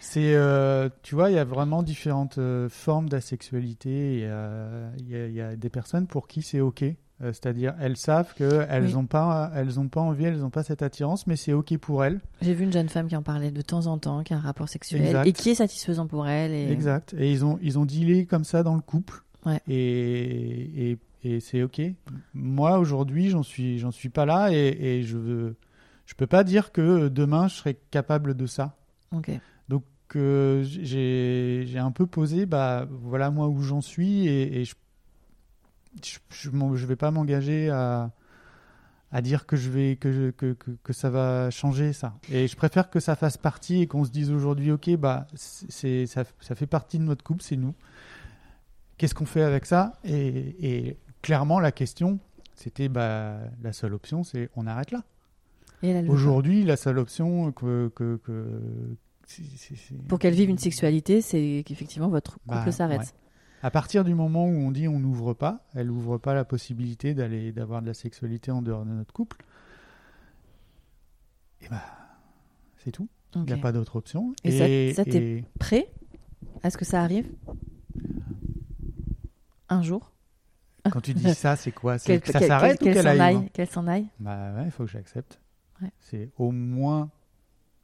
[0.00, 4.20] C'est, euh, tu vois, il y a vraiment différentes euh, formes d'asexualité.
[4.24, 6.84] euh, Il y, a- il y a des personnes pour qui c'est ok.
[7.22, 8.92] Euh, C'est-à-dire, elles savent qu'elles Oui.
[8.94, 12.02] n'ont pas, elles ont pas envie, elles n'ont pas cette attirance, mais c'est ok pour
[12.04, 12.20] elles.
[12.40, 14.40] J'ai vu une jeune femme qui en parlait de temps en temps, qui a un
[14.40, 15.26] rapport sexuel Exact.
[15.26, 16.52] et qui est satisfaisant pour elle.
[16.52, 16.70] Et...
[16.72, 17.14] Exact.
[17.18, 19.22] Et ils ont, ils ont dealé comme ça dans le couple.
[19.44, 19.60] Ouais.
[19.68, 21.80] Et, et, et c'est ok.
[22.34, 24.56] Moi, aujourd'hui, j'en suis, j'en suis pas là et,
[24.98, 25.56] et je veux,
[26.06, 28.76] je peux pas dire que demain, je serai capable de ça.
[29.14, 29.30] Ok.
[29.68, 29.84] Donc,
[30.16, 34.74] euh, j'ai, j'ai un peu posé, bah, voilà moi où j'en suis et, et je,
[36.04, 38.10] je, je vais pas m'engager à,
[39.12, 42.14] à dire que je vais, que, je- que, que, que ça va changer ça.
[42.30, 46.06] Et je préfère que ça fasse partie et qu'on se dise aujourd'hui, ok, bah, c'est,
[46.06, 47.74] ça, ça fait partie de notre couple, c'est nous.
[48.98, 49.94] Qu'est-ce qu'on fait avec ça?
[50.04, 50.56] Et,
[50.88, 52.18] et clairement, la question,
[52.54, 55.02] c'était, bah, la seule option, c'est on arrête là.
[56.08, 58.94] Aujourd'hui, la seule option que, que, que
[60.08, 63.14] Pour qu'elle vive une sexualité, c'est qu'effectivement votre couple Bah, s'arrête.
[63.62, 67.12] À partir du moment où on dit on n'ouvre pas, elle n'ouvre pas la possibilité
[67.14, 69.44] d'aller d'avoir de la sexualité en dehors de notre couple.
[71.60, 71.82] Et bah,
[72.78, 73.08] c'est tout.
[73.34, 74.34] Il n'y a pas d'autre option.
[74.44, 75.88] Et ça- ça, t'es- et Prêt
[76.62, 77.30] à ce que ça arrive?
[79.68, 80.10] Un jour?
[80.90, 81.98] Quand tu dis ça, c'est quoi?
[81.98, 83.50] C'est que ça s'arrête ou qu'elle s'en aille?
[83.50, 84.06] Qu'elle s'en aille?
[84.18, 85.38] Bah ouais, il faut que j'accepte.
[85.82, 85.90] Ouais.
[86.00, 87.10] C'est au moins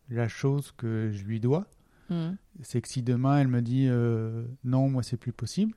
[0.09, 1.66] la chose que je lui dois.
[2.11, 2.37] Mhm.
[2.63, 5.75] c'est que si demain elle me dit euh, non, moi c'est plus possible,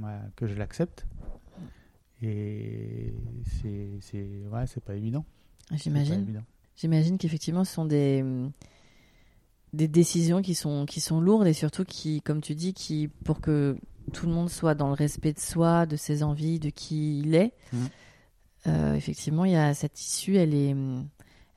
[0.00, 1.06] bah, que je l'accepte.
[2.22, 3.14] Et
[3.44, 5.24] c'est c'est ouais, c'est pas évident.
[5.68, 6.22] Pas J'imagine.
[6.22, 6.44] évident.
[6.76, 8.24] J'imagine qu'effectivement, ce sont des,
[9.72, 13.40] des décisions qui sont, qui sont lourdes et surtout qui, comme tu dis, qui, pour
[13.40, 13.76] que
[14.12, 17.34] tout le monde soit dans le respect de soi, de ses envies, de qui il
[17.34, 17.88] est, Mhm.
[18.68, 20.74] euh, effectivement, il y a cette issue, elle est,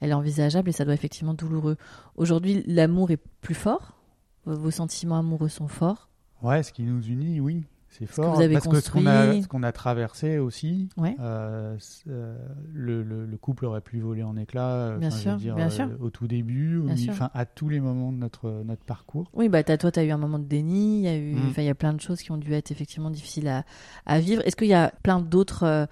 [0.02, 1.78] elle est envisageable et ça doit effectivement être douloureux.
[2.16, 3.97] Aujourd'hui, l'amour est plus fort.
[4.45, 6.10] Vos sentiments amoureux sont forts.
[6.41, 8.34] Ouais, ce qui nous unit, oui, c'est que fort.
[8.36, 9.43] vous avez parce que ce qu'on a, construit.
[9.43, 11.16] ce qu'on a traversé aussi, Ouais.
[11.20, 11.78] euh,
[12.08, 12.36] euh,
[12.74, 14.74] le, le- le couple aurait pu voler en éclats.
[14.88, 15.89] euh, Bien sûr, dire, bien euh, sûr.
[15.99, 17.30] au tout début, Bien sûr.
[17.36, 19.30] à tous les moments de notre notre parcours.
[19.34, 21.36] Oui, bah, t'as- toi, tu as eu un moment de déni, il y, a eu,
[21.36, 21.54] Mm.
[21.58, 23.64] il y a plein de choses qui ont dû être effectivement difficiles à,
[24.08, 24.41] à vivre.
[24.47, 25.88] Est-ce qu'il y a plein d'autres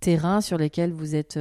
[0.00, 1.38] terrains sur lesquels vous êtes,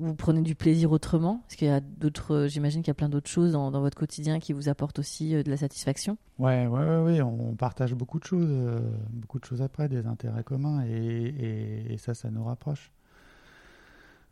[0.00, 1.42] vous prenez du plaisir autrement?
[1.48, 3.80] Est-ce qu'il y a d'autres, euh, j'imagine qu'il y a plein d'autres choses dans, dans
[3.80, 6.16] votre quotidien qui vous apportent aussi euh, de la satisfaction?
[6.38, 8.80] Ouais, ouais, ouais, ouais, on partage beaucoup de choses, euh,
[9.12, 12.90] beaucoup de choses après, des intérêts communs, et, et- et ça, ça nous rapproche.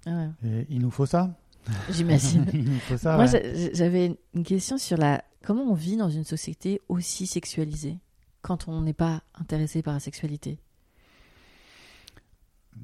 [0.06, 1.30] Ah ouais, Et il nous faut ça.
[1.90, 2.46] J'imagine.
[2.54, 3.16] il nous faut ça.
[3.16, 3.70] Moi, ouais.
[3.74, 7.98] j'avais une question sur la comment on vit dans une société aussi sexualisée
[8.42, 10.58] quand on n'est pas intéressé par la sexualité?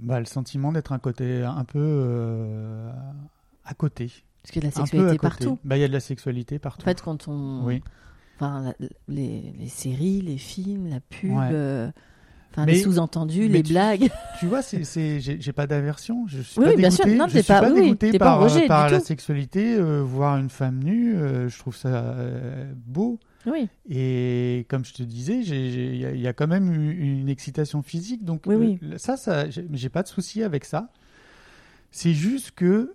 [0.00, 2.90] Bah, le sentiment d'être un côté un peu euh,
[3.64, 4.10] à côté.
[4.42, 5.58] Parce qu'il y a de la sexualité partout.
[5.64, 6.84] Bah, il y a de la sexualité En partout.
[6.84, 7.82] fait, quand on, oui.
[8.36, 8.74] Enfin,
[9.08, 11.48] les, les séries, les films, la pub, Ouais.
[11.52, 11.90] euh,
[12.50, 14.10] enfin, Mais- les sous-entendus, les tu- blagues.
[14.40, 16.26] Tu vois, c'est, j'ai, pas d'aversion.
[16.26, 17.08] Je suis Oui, pas oui, bien dégoûté.
[17.10, 17.18] sûr.
[17.18, 19.06] Non, je suis pas- pas, oui, dégoûté t'es pas par, en rejet par la tout.
[19.06, 19.76] sexualité.
[19.76, 23.20] euh, voir une femme nue, euh, je trouve ça euh, beau.
[23.46, 27.28] Oui, Et comme je te disais, il y, a- il y a quand même une,
[27.28, 28.24] excitation physique.
[28.24, 28.78] Donc Oui, oui.
[28.98, 30.90] ça, ça, j'ai pas de souci avec ça.
[31.90, 32.94] C'est juste que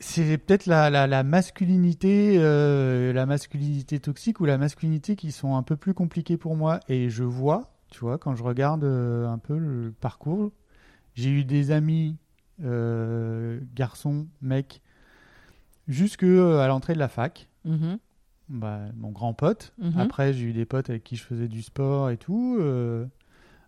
[0.00, 5.54] c'est peut-être la, la, la masculinité, euh, la masculinité toxique ou la masculinité qui sont
[5.56, 6.80] un peu plus compliquées pour moi.
[6.88, 10.50] Et je vois, tu vois, quand je regarde euh, un peu le parcours,
[11.14, 12.16] j'ai eu des amis
[12.64, 14.82] euh, garçons, mecs,
[15.88, 17.98] jusque à l'entrée de la fac Mhm.
[18.48, 19.72] Bah, mon grand pote.
[19.78, 19.98] Mhm.
[19.98, 22.56] Après, j'ai eu des potes avec qui je faisais du sport et tout.
[22.60, 23.06] euh,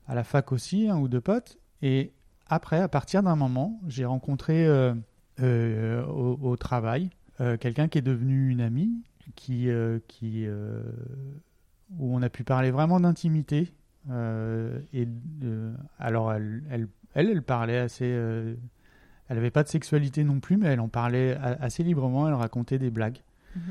[0.07, 1.57] à la fac aussi, un ou deux potes.
[1.81, 2.13] Et
[2.49, 4.93] après, à partir d'un moment, j'ai rencontré euh,
[5.41, 7.11] euh, au, au travail
[7.59, 9.03] quelqu'un qui est devenu une amie,
[9.35, 9.69] qui,
[10.07, 10.47] qui,
[11.99, 13.73] où on a pu parler vraiment d'intimité.
[14.93, 15.09] et
[15.99, 18.07] alors, elle, elle, elle, elle parlait assez.
[18.07, 18.57] elle
[19.31, 22.29] n'avait pas de sexualité non plus, mais elle en parlait assez librement.
[22.29, 23.19] Elle racontait des blagues.
[23.57, 23.63] Mhm.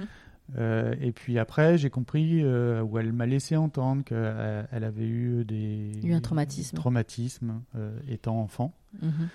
[0.57, 5.07] Euh, et puis après, j'ai compris, euh, ou elle m'a laissé entendre qu'elle elle avait
[5.07, 6.75] eu des Eu un traumatisme.
[6.75, 8.73] traumatismes, euh, étant enfant.
[9.01, 9.29] Mhm.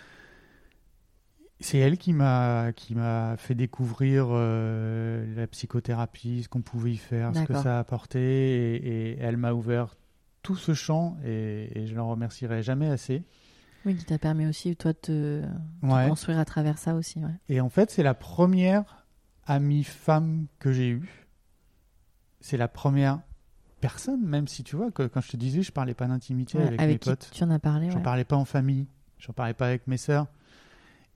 [1.61, 6.97] C'est elle qui m'a qui m'a fait découvrir euh, la psychothérapie, ce qu'on pouvait y
[6.97, 9.97] faire, ce que ça apportait, et, et elle m'a ouvert
[10.43, 13.25] tout ce champ, et, et je l'en remercierai jamais assez.
[13.85, 15.43] Oui, qui t'a permis aussi, toi, de te,
[16.09, 17.19] construire à travers ça aussi.
[17.19, 17.31] Ouais.
[17.49, 19.07] Et en fait, c'est la première
[19.49, 21.27] amie femme que j'ai eue.
[22.41, 23.21] c'est la première
[23.81, 26.67] personne, même si tu vois, que, quand je te disais, je parlais pas d'intimité Ouais,
[26.67, 27.31] avec, avec mes qui potes.
[27.33, 27.91] tu en as parlé.
[27.91, 28.03] J'en ouais.
[28.03, 28.87] parlais pas en famille,
[29.19, 30.27] j'en parlais pas avec mes sœurs.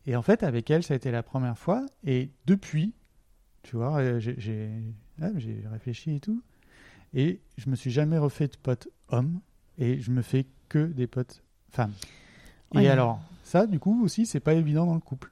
[0.06, 1.84] Et en fait, avec elle, ça a été la première fois.
[2.04, 2.92] Et depuis,
[3.62, 4.92] tu vois, euh, j'ai-
[5.70, 6.42] réfléchi et tout.
[7.14, 9.40] Et je me suis jamais refait de potes hommes.
[9.78, 11.92] Et je me fais que des potes femmes.
[12.74, 12.84] Ouais.
[12.84, 15.31] Et alors, ça, du coup, aussi, c'est pas évident dans le couple.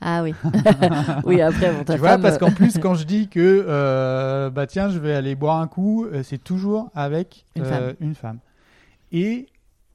[0.00, 0.32] Ah oui.
[1.24, 3.64] oui, après, bon, ta Tu vois, femme, parce euh, qu'en plus, quand je dis que,
[3.66, 7.68] euh, bah tiens, je vais aller boire un coup, euh, c'est toujours avec Une euh,
[7.88, 7.94] femme.
[8.00, 8.38] une femme.
[9.12, 9.48] Et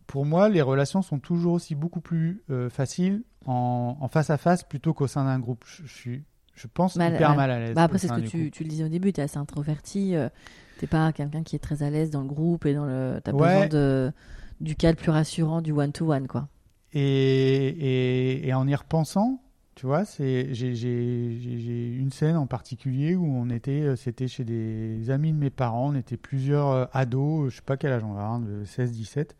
[0.07, 4.37] pour moi, les relations sont toujours aussi beaucoup plus euh, faciles en, en face à
[4.37, 5.63] face plutôt qu'au sein d'un groupe.
[5.65, 6.23] Je, je suis,
[6.53, 7.35] je pense, Mal- hyper ouais.
[7.37, 7.73] mal à l'aise.
[7.75, 10.15] Bah après, c'est ce que tu, tu le disais au début, tu es assez introverti,
[10.15, 10.27] euh,
[10.79, 13.21] t'es pas quelqu'un qui est très à l'aise dans le groupe et dans le.
[13.23, 13.47] T'as Ouais.
[13.53, 14.11] besoin de,
[14.59, 16.49] du cadre plus rassurant du one-to-one, quoi.
[16.91, 19.41] Et, et, et en y repensant,
[19.75, 25.09] tu vois, c'est j'ai une scène en particulier où on était, euh, c'était chez des
[25.09, 28.13] amis de mes parents, on était plusieurs euh, ados, je sais pas quel âge on
[28.13, 29.31] va de 16-17,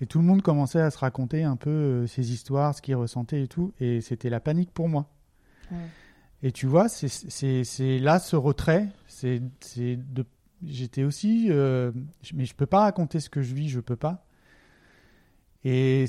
[0.00, 2.94] et tout le monde commençait à se raconter un peu euh, ses histoires, ce qu'il
[2.96, 5.08] ressentait et tout, et c'était la panique pour moi.
[5.70, 5.78] Ouais.
[6.44, 10.24] Et tu vois, c'est- là ce retrait, c'est c'est de
[10.64, 11.90] j'étais aussi, euh,
[12.22, 14.24] je- mais je peux pas raconter ce que je vis, je peux pas.
[15.64, 16.06] Et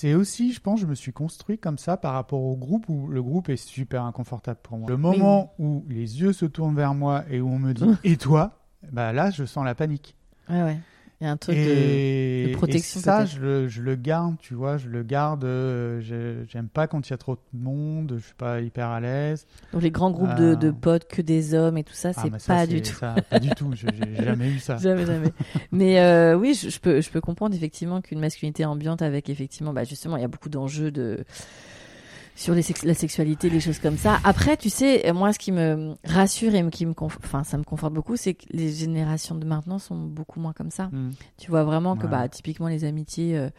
[0.00, 3.08] c'est aussi, je pense, je me suis construit comme ça par rapport au groupe où
[3.08, 4.88] le groupe est super inconfortable pour moi.
[4.88, 8.16] Le moment où les yeux se tournent vers moi et où on me dit et
[8.16, 10.16] toi, bah là, je sens la panique.
[10.48, 10.78] Ouais, ouais.
[11.20, 11.60] Il y a un truc de.
[11.60, 15.44] Et, de protection, et ça, je le, je le garde, tu vois, je le garde.
[15.44, 16.00] euh,
[16.48, 19.46] J'aime pas quand il y a trop de monde, je suis pas hyper à l'aise.
[19.74, 22.46] Donc les grands groupes de, de potes, que des hommes et tout ça, Ah, c'est
[22.46, 22.94] pas du tout.
[22.94, 23.70] ça, pas du tout.
[23.74, 23.88] J'ai
[24.24, 24.78] jamais eu ça.
[24.78, 25.32] Jamais, jamais.
[25.72, 29.74] Mais euh, oui, je, je peux, je peux comprendre effectivement qu'une masculinité ambiante avec effectivement,
[29.74, 31.24] bah justement, il y a beaucoup d'enjeux de
[32.40, 34.18] sur les sex- la sexualité, les choses comme ça.
[34.24, 37.92] Après, tu sais, moi, ce qui me rassure et qui me, enfin, ça me conforte
[37.92, 40.86] beaucoup, c'est que les générations de maintenant sont beaucoup moins comme ça.
[40.86, 41.10] Mm.
[41.36, 42.10] Tu vois vraiment que, Ouais.
[42.10, 43.50] bah, typiquement, les amitiés euh,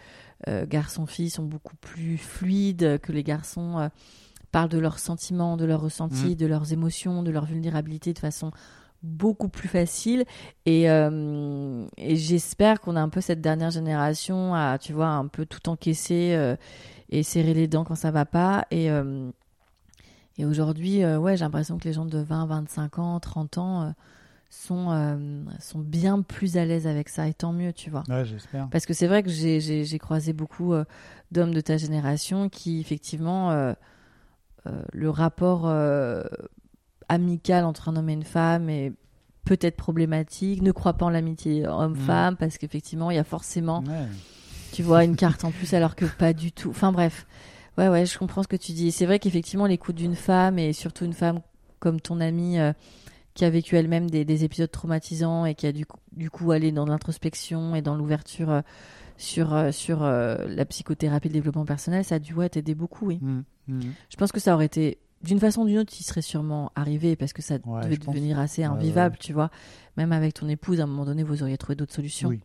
[0.48, 3.90] euh, garçons-filles sont beaucoup plus fluides, que les garçons euh,
[4.52, 6.36] parlent de leurs sentiments, de leurs ressentis, Mm.
[6.36, 8.50] de leurs émotions, de leur vulnérabilité de façon
[9.04, 10.26] beaucoup plus facile.
[10.66, 15.28] Et, euh, et j'espère qu'on a un peu cette dernière génération à, tu vois, un
[15.28, 16.56] peu tout encaisser euh,
[17.12, 18.66] et serrer les dents quand ça va pas.
[18.72, 19.30] Et, euh,
[20.38, 23.82] et aujourd'hui, euh, ouais, j'ai l'impression que les gens de 20, 25 ans, 30 ans
[23.84, 23.89] euh,
[24.49, 27.28] sont, euh, sont bien plus à l'aise avec ça.
[27.28, 28.03] Et tant mieux, tu vois.
[28.09, 28.68] Ouais, j'espère.
[28.70, 30.86] Parce que c'est vrai que j'ai- croisé beaucoup euh,
[31.32, 33.74] d'hommes de ta génération qui, effectivement, euh,
[34.93, 35.66] le rapport
[37.09, 38.93] amical entre un homme et une femme est
[39.43, 44.05] peut-être problématique, ne croient pas en l'amitié homme-femme, parce qu'effectivement, il y a forcément, Ouais.
[44.72, 46.69] Tu vois, une carte en plus, alors que pas du tout.
[46.69, 47.26] Enfin bref,
[47.78, 48.91] ouais, ouais, je comprends ce que tu dis.
[48.91, 51.41] C'est vrai qu'effectivement, l'écoute d'une femme, et surtout une femme
[51.80, 52.74] comme ton amie, euh,
[53.34, 56.51] qui a vécu elle-même des, des épisodes traumatisants et qui a du coup, du coup
[56.51, 58.61] allé dans l'introspection et dans l'ouverture euh,
[59.17, 63.19] sur, euh, sur la psychothérapie, le développement personnel, ça a dû ouais, t'aider beaucoup, oui.
[63.22, 63.82] Mm, mm.
[64.09, 67.15] Je pense que ça aurait été, d'une façon ou d'une autre, il serait sûrement arrivé
[67.15, 68.13] parce que ça Ouais, devait pense.
[68.15, 69.19] devenir assez Ouais, invivable, ouais.
[69.22, 69.49] tu vois.
[69.97, 72.30] Même avec ton épouse, à un moment donné, vous auriez trouvé d'autres solutions.
[72.30, 72.41] Oui.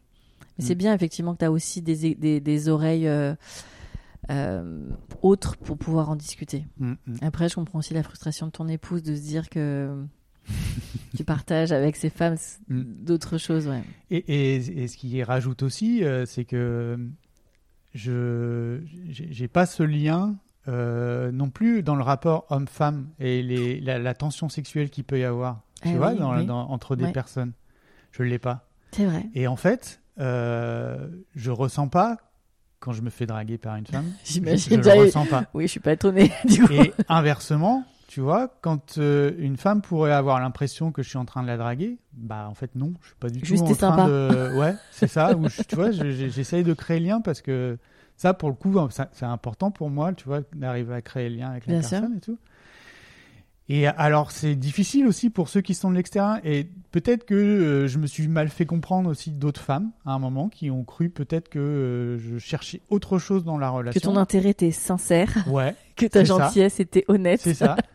[0.58, 0.66] Mais Mm.
[0.68, 3.34] c'est bien, effectivement, que tu as aussi des, des, des oreilles euh,
[4.30, 4.80] euh,
[5.22, 6.64] autres pour pouvoir en discuter.
[6.78, 7.16] Mm, mm.
[7.22, 9.94] Après, je comprends aussi la frustration de ton épouse de se dire que
[11.16, 12.36] tu partages avec ces femmes
[12.68, 12.82] Mm.
[13.04, 13.82] d'autres choses, ouais.
[14.10, 16.98] Et, et, et ce qui rajoute aussi, euh, c'est que
[17.94, 20.36] je j'ai pas ce lien
[20.68, 25.18] euh, non plus dans le rapport homme-femme et les, la, la tension sexuelle qu'il peut
[25.18, 26.44] y avoir, tu Eh vois, oui, dans, oui.
[26.46, 27.12] dans- entre des Ouais.
[27.12, 27.52] personnes.
[28.12, 28.68] Je l'ai pas.
[28.92, 29.26] C'est vrai.
[29.34, 32.18] Et en fait, euh, je ressens pas
[32.80, 34.12] quand je me fais draguer par une femme.
[34.24, 34.82] J'imagine.
[34.82, 35.44] Je, je le ressens pas.
[35.54, 36.72] Oui, je suis pas étonnée, du coup.
[36.72, 41.24] Et inversement, tu vois, quand euh, une femme pourrait avoir l'impression que je suis en
[41.24, 43.76] train de la draguer, bah en fait non, je suis pas du Juste tout en
[43.76, 44.08] train sympa.
[44.08, 44.56] de.
[44.56, 45.34] Ouais, c'est ça.
[45.36, 47.78] Où je- tu vois, je- je- j'essaye de créer le lien parce que
[48.16, 51.36] ça, pour le coup, ça- c'est important pour moi, tu vois, d'arriver à créer le
[51.36, 51.90] lien avec la Bien sûr.
[52.00, 52.38] personne et tout.
[53.68, 56.38] Et alors, c'est difficile aussi pour ceux qui sont de l'extérieur.
[56.44, 60.20] Et peut-être que euh, je me suis mal fait comprendre aussi d'autres femmes à un
[60.20, 64.12] moment qui ont cru peut-être que euh, je cherchais autre chose dans la Que relation.
[64.12, 65.74] ton intérêt était sincère, Ouais.
[65.96, 66.38] Que ta ça.
[66.38, 67.40] gentillesse était honnête.
[67.42, 67.76] C'est ça.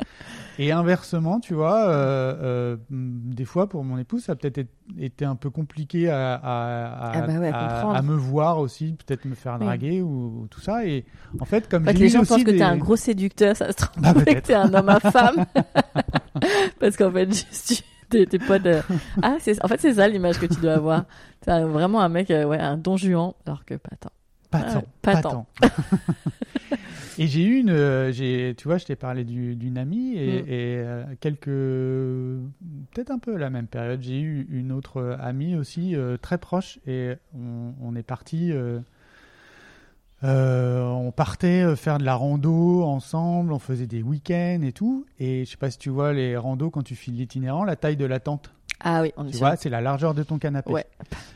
[0.60, 4.68] Et inversement, tu vois, euh, euh, mm, des fois pour mon épouse, ça a peut-être
[5.00, 9.26] été- un peu compliqué à, à, à, Ah bah ouais, à me voir aussi, peut-être
[9.26, 9.66] me faire Oui.
[9.66, 10.86] draguer ou, ou tout ça.
[10.86, 11.06] Et
[11.40, 12.98] en fait, comme En fait, j'ai les eu gens pensent que des- t'es un gros
[12.98, 15.46] séducteur, ça se trouve Bah, que t'es un homme à femme.
[16.80, 18.82] Parce qu'en fait, juste, tu- t'es t'es pas de...
[19.24, 21.06] Ah, c'est, en fait, c'est ça l'image que tu dois avoir.
[21.48, 24.10] Un- vraiment un mec, euh, ouais, un don juan, alors que pas tant.
[24.52, 25.46] Pas Ah, tant, pas pas tant.
[25.62, 25.68] tant.
[27.20, 30.42] Et j'ai eu une, euh, j'ai, tu vois, je t'ai parlé du- d'une amie et,
[30.44, 30.46] Mm.
[30.46, 31.46] et, euh, quelques,
[32.94, 36.18] peut-être un peu à la même période, j'ai eu une autre euh, amie aussi euh,
[36.18, 38.80] très proche et on, on est parti, euh,
[40.84, 45.06] on partait faire de la rando ensemble, on faisait des week-ends et tout.
[45.20, 47.98] Et je sais pas si tu vois les randos quand tu files l'itinérant, la taille
[47.98, 48.54] de la tente,
[48.84, 50.72] Ah oui, on est tu vois, c'est la largeur de ton canapé.
[50.72, 50.86] Ouais,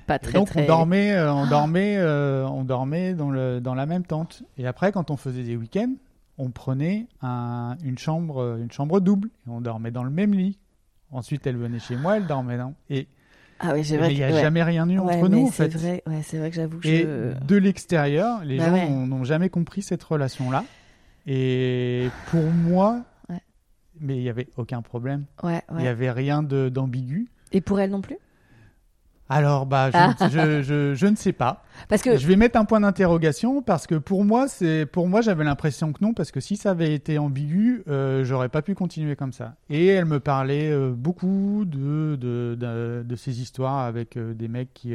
[0.07, 0.63] pas Et très donc très.
[0.63, 4.43] on dormait, euh, on dormait, euh, on dormait dans le dans la même tente.
[4.57, 5.93] Et après, quand on faisait des week-ends,
[6.37, 10.33] on prenait un, une chambre, euh, une chambre double, et on dormait dans le même
[10.33, 10.57] lit.
[11.11, 12.73] Ensuite, elle venait chez moi, elle dormait dans.
[12.89, 13.07] Et
[13.59, 14.11] Ah oui, c'est vrai.
[14.11, 14.41] il n'y a ouais.
[14.41, 15.77] jamais rien eu Ouais, entre nous en c'est fait.
[15.77, 16.03] vrai.
[16.07, 17.45] Ouais, c'est vrai que j'avoue Et je.
[17.45, 20.63] de l'extérieur, les Bah gens n'ont- jamais compris cette relation-là.
[21.27, 23.01] Et pour moi,
[24.01, 25.25] mais il n'y avait aucun problème.
[25.43, 27.29] Il n'y avait rien d'ambigu.
[27.51, 28.17] Et pour elle non plus?
[29.27, 30.29] Alors, bah, je, Ah.
[30.29, 31.63] je, je, je ne sais pas.
[31.89, 32.15] Parce que.
[32.15, 35.93] Je vais mettre un point d'interrogation parce que pour moi, c'est pour moi, j'avais l'impression
[35.93, 39.33] que non parce que si ça avait été ambigu, euh, j'aurais pas pu continuer comme
[39.33, 39.55] ça.
[39.69, 44.47] Et elle me parlait euh, beaucoup de de, de de ces histoires avec euh, des
[44.47, 44.93] mecs qui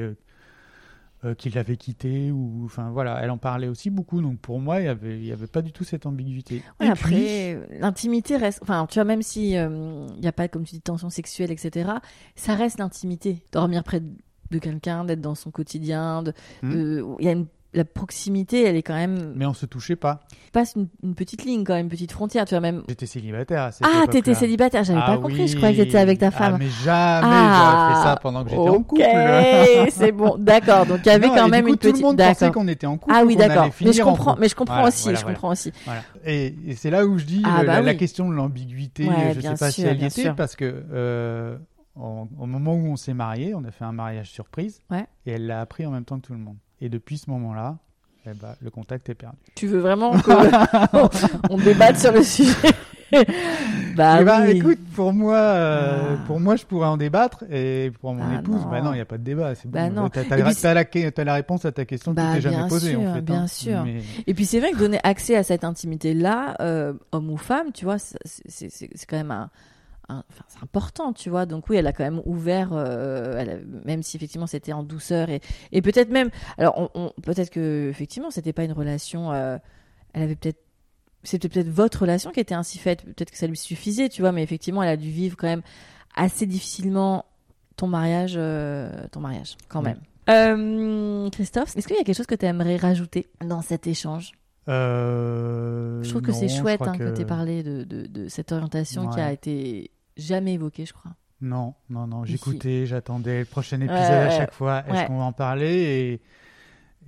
[1.25, 4.21] euh, euh, qui l'avaient quitté ou enfin voilà, elle en parlait aussi beaucoup.
[4.23, 6.63] Donc pour moi, il y avait il y avait pas du tout cette ambiguïté.
[6.81, 8.61] Ouais, Et après, puis, euh, l'intimité reste.
[8.63, 9.69] Enfin, tu vois, même si il
[10.21, 11.91] n'y a pas, comme tu dis, tension sexuelle, etc.,
[12.37, 13.43] ça reste l'intimité.
[13.53, 16.23] Dormir près de quelqu'un, d'être dans son quotidien.
[16.23, 17.17] de- Hmm.
[17.21, 17.47] y a une.
[17.73, 20.19] La proximité, elle est quand même mais on se touchait pas.
[20.53, 22.83] passe une, une petite ligne quand même, une petite frontière, tu vois même.
[22.89, 23.63] J'étais célibataire.
[23.63, 26.29] À cette Ah, t'étais célibataire, j'avais Ah pas compris, je croyais que t'étais avec ta
[26.29, 26.57] Ah, femme.
[26.59, 29.03] mais jamais Ah, j'aurais fait ça pendant que j'étais en couple.
[29.93, 30.85] c'est bon, d'accord.
[30.87, 32.05] Donc il y avait Non, quand même coup, une tout le petite.
[32.05, 33.15] monde pensait qu'on était en couple.
[33.17, 33.69] Ah oui, d'accord.
[33.85, 35.35] Mais je en comprends, mais je comprends Voilà, aussi, voilà, je voilà.
[35.37, 35.73] comprends aussi.
[35.85, 36.03] Voilà.
[36.25, 39.07] Et, et c'est là où je dis Ah, euh, bah la, question de l'ambiguïté.
[39.07, 41.57] Ouais, je bien sais pas si elle était parce que euh,
[41.95, 44.81] au moment où on s'est marié, on a fait un mariage surprise.
[44.91, 45.07] Ouais.
[45.27, 46.57] Et elle l'a appris en même temps que tout le monde.
[46.81, 47.77] Et depuis ce moment-là,
[48.27, 49.37] eh ben, le contact est perdu.
[49.55, 50.33] Tu veux vraiment qu'on
[51.51, 52.55] on débatte sur le sujet
[53.97, 54.51] Bah Eh ben, oui.
[54.59, 56.25] écoute, pour moi, euh, Ah.
[56.27, 58.71] pour moi, je pourrais en débattre, et pour mon Ah, épouse, non.
[58.71, 59.55] bah non, il n'y a pas de débat.
[59.55, 59.73] C'est bon.
[59.79, 60.09] Bah.
[60.13, 63.15] T'as, t'as Et la- réponse à ta question Bah, que tu t'es jamais posée, en
[63.15, 63.21] fait.
[63.23, 63.47] bien hein.
[63.47, 63.83] sûr.
[63.85, 67.73] Mais- Et puis c'est vrai que donner accès à cette intimité-là, euh, homme ou femme,
[67.75, 69.51] tu vois, c'est- quand même un-
[70.31, 71.47] enfin, c'est important, tu vois.
[71.47, 74.83] Donc oui, elle a quand même ouvert, euh, elle a- même si effectivement c'était en
[74.83, 75.41] douceur et,
[75.73, 79.59] et peut-être même, alors on, on- peut-être que effectivement c'était pas une relation, euh,
[80.15, 80.61] elle avait peut-être,
[81.23, 84.33] c'était peut-être votre relation qui était ainsi faite, peut-être que ça lui suffisait, tu vois,
[84.33, 85.63] mais effectivement elle a dû vivre quand même
[86.17, 87.25] assez difficilement
[87.77, 89.87] ton mariage, euh, ton mariage quand Oui.
[89.91, 90.01] même.
[90.29, 94.33] Euh, Christophe, est-ce qu'il y a quelque chose que tu aimerais rajouter dans cet échange?
[94.69, 98.29] Euh, Je trouve que non, c'est chouette hein, que, tu aies parlé de, de, de
[98.29, 99.91] cette orientation qui a été
[100.21, 101.13] jamais évoquée, je crois.
[101.41, 102.25] Non, non, non.
[102.25, 104.85] J'écoutais, j'attendais le prochain épisode Ouais, à ouais, chaque fois.
[104.87, 105.07] Est-ce ouais.
[105.07, 106.21] qu'on va en parler?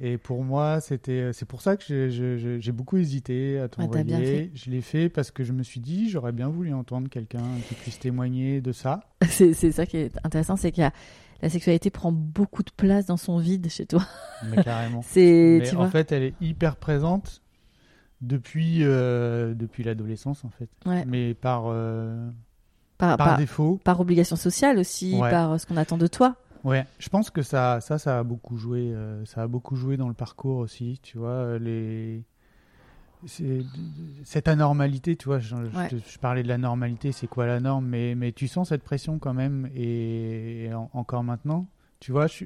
[0.00, 4.16] Et, et pour moi, c'était, c'est pour ça que j'ai, beaucoup hésité à Ouais, bien
[4.18, 4.50] t'envoyer.
[4.54, 7.74] je l'ai fait parce que je me suis dit, j'aurais bien voulu entendre quelqu'un qui
[7.74, 9.00] puisse témoigner de ça.
[9.28, 13.36] C'est ça qui est intéressant, c'est que la sexualité prend beaucoup de place dans son
[13.36, 14.06] vide chez toi.
[14.50, 15.02] Mais carrément.
[15.04, 15.90] C'est, en vois.
[15.90, 17.42] fait, elle est hyper présente
[18.22, 20.70] depuis, euh, depuis l'adolescence, en fait.
[20.86, 21.04] Ouais.
[21.06, 22.30] Mais par, euh,
[23.08, 23.80] par, par par- défaut.
[23.84, 25.30] par obligation sociale aussi, Ouais.
[25.30, 26.36] par euh, ce qu'on attend de toi.
[26.64, 28.92] Ouais, je pense que ça, ça, ça a beaucoup joué.
[28.94, 31.00] euh, ça a beaucoup joué dans le parcours aussi.
[31.02, 32.22] Tu vois, euh, les,
[34.24, 35.38] cette anormalité, tu vois.
[35.38, 35.88] Je, Ouais.
[36.20, 37.12] parlais de la normalité.
[37.12, 39.68] C'est quoi la norme Mais, mais tu sens cette pression quand même.
[39.74, 41.66] Et, et en- encore maintenant,
[42.00, 42.44] tu vois, je-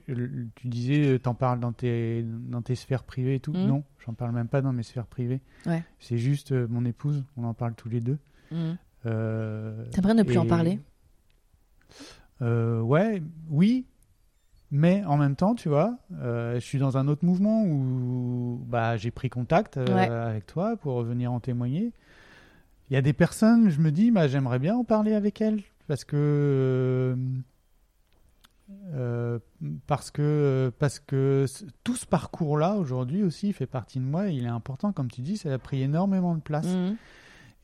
[0.55, 3.53] tu disais, t'en parles dans tes, dans tes sphères privées et tout.
[3.53, 3.67] Mhm.
[3.67, 5.41] Non, j'en parle même pas dans mes sphères privées.
[5.67, 5.83] Ouais.
[5.99, 7.25] C'est juste euh, mon épouse.
[7.37, 8.19] On en parle tous les deux.
[8.51, 8.77] Mhm.
[9.07, 10.81] Euh, T'aimerais ne plus en et- parler?
[12.43, 13.87] Euh, Ouais, oui,
[14.71, 18.97] mais en même temps, tu vois, euh, je suis dans un autre mouvement où bah,
[18.97, 20.09] j'ai pris contact euh, Ouais.
[20.11, 21.93] avec toi pour venir en témoigner.
[22.91, 25.63] Il y a des personnes, je me dis, bah, j'aimerais bien en parler avec elles
[25.89, 27.17] parce que
[28.95, 29.39] euh,
[29.87, 31.47] parce que parce que
[31.85, 34.29] tout ce parcours-là aujourd'hui aussi fait partie de moi.
[34.29, 36.67] et Il est important, comme tu dis, ça a pris énormément de place.
[36.67, 36.97] Mhm.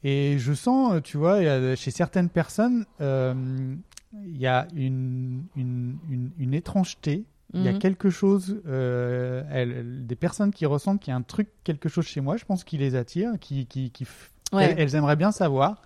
[0.04, 3.74] Et je sens, euh, tu vois, chez certaines personnes, euh,
[4.24, 7.24] il y a une, une, une, une étrangeté.
[7.54, 7.78] Il y a Mhm.
[7.78, 12.06] quelque chose, euh, elles- des personnes qui ressentent qu'il y a un truc, quelque chose
[12.06, 14.64] chez moi, je pense qui les attire, qui, qui, qui f- Ouais.
[14.64, 15.82] elles, elles aimeraient bien savoir.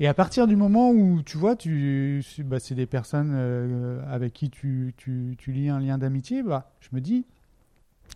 [0.00, 4.00] Et à partir du moment où, tu vois, tu, c'est- bah, c'est des personnes euh,
[4.08, 7.26] avec qui tu, tu, tu lis un lien d'amitié, bah, je me dis,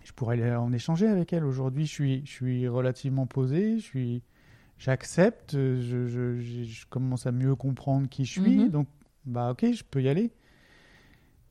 [0.05, 1.45] je pourrais en échanger avec elles.
[1.45, 4.23] Aujourd'hui, je suis, je suis relativement posé, je suis,
[4.83, 8.69] j'accepte, euh, je, je, commence à mieux comprendre qui je suis, Mhm.
[8.71, 8.89] donc,
[9.25, 10.33] bah, ok, je peux y aller.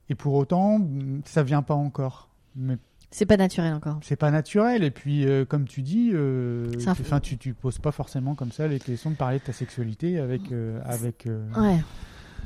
[0.10, 2.30] Et pour autant, mm, ça vient pas encore.
[2.56, 2.78] Mais
[3.10, 4.00] C'est pas naturel encore.
[4.04, 4.84] C'est pas naturel.
[4.84, 8.68] Et puis, euh, comme tu dis, euh, enfin, tu, tu poses pas forcément comme ça
[8.68, 11.28] les questions de parler de ta sexualité avec, euh, avec,
[11.58, 11.80] Ouais.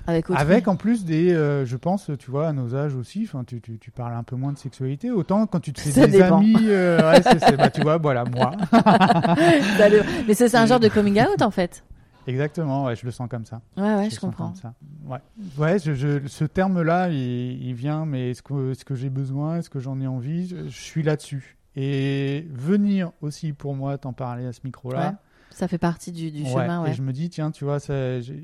[0.08, 3.28] Avec avec en plus des, euh, je pense, tu vois, à nos âges aussi.
[3.48, 5.10] Tu, tu, tu parles un peu moins de sexualité.
[5.12, 6.38] Autant quand tu te fais Ça des dépend.
[6.38, 8.52] amis, euh, ouais, bah, tu vois, voilà, moi.
[10.28, 11.84] Mais c'est un genre de coming out en fait.
[12.28, 12.86] Exactement.
[12.86, 13.62] Ouais, je le sens comme ça.
[13.78, 14.48] Ouais, ouais, je comprends.
[14.48, 14.74] comme ça.
[15.08, 15.20] Ouais,
[15.58, 19.58] ouais je, je- ce terme-là, il, il vient, mais est-ce que, est-ce que j'ai besoin
[19.58, 20.48] Est-ce que j'en ai envie?
[20.48, 21.58] Je, je suis là-dessus.
[21.76, 25.10] Et venir aussi pour moi t'en parler à ce micro-là.
[25.10, 25.16] Ouais,
[25.52, 26.92] Ça fait partie du, du Ouais, chemin, ouais.
[26.92, 27.78] Et je me dis, tiens, tu vois,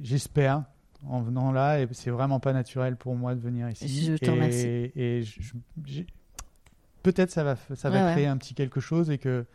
[0.03, 0.63] j'espère
[1.07, 4.05] en venant là, et c'est vraiment pas naturel pour moi de venir ici.
[4.05, 4.91] Je te et, remercie.
[4.95, 5.53] Et je- je-
[5.85, 6.07] j'ai-
[7.03, 8.11] peut-être ça va, ça va Ouais, ouais.
[8.13, 9.45] créer un petit quelque chose et que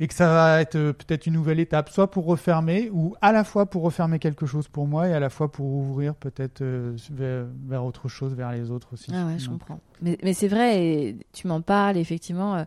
[0.00, 3.42] et que ça va être peut-être une nouvelle étape, soit pour refermer, ou à la
[3.42, 6.96] fois pour refermer quelque chose pour moi et à la fois pour ouvrir peut-être euh,
[7.10, 9.10] vers, vers autre chose, vers les autres aussi.
[9.12, 9.80] Ah ouais, je comprends.
[10.00, 12.64] Mais, mais c'est vrai, et tu m'en parles, effectivement, euh,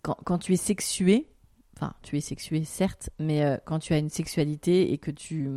[0.00, 1.28] quand, quand tu es sexué,
[1.76, 5.50] enfin, tu es sexué, certes, mais euh, quand tu as une sexualité et que tu...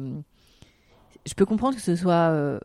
[1.27, 2.31] Je peux comprendre que ce soit...
[2.31, 2.59] euh,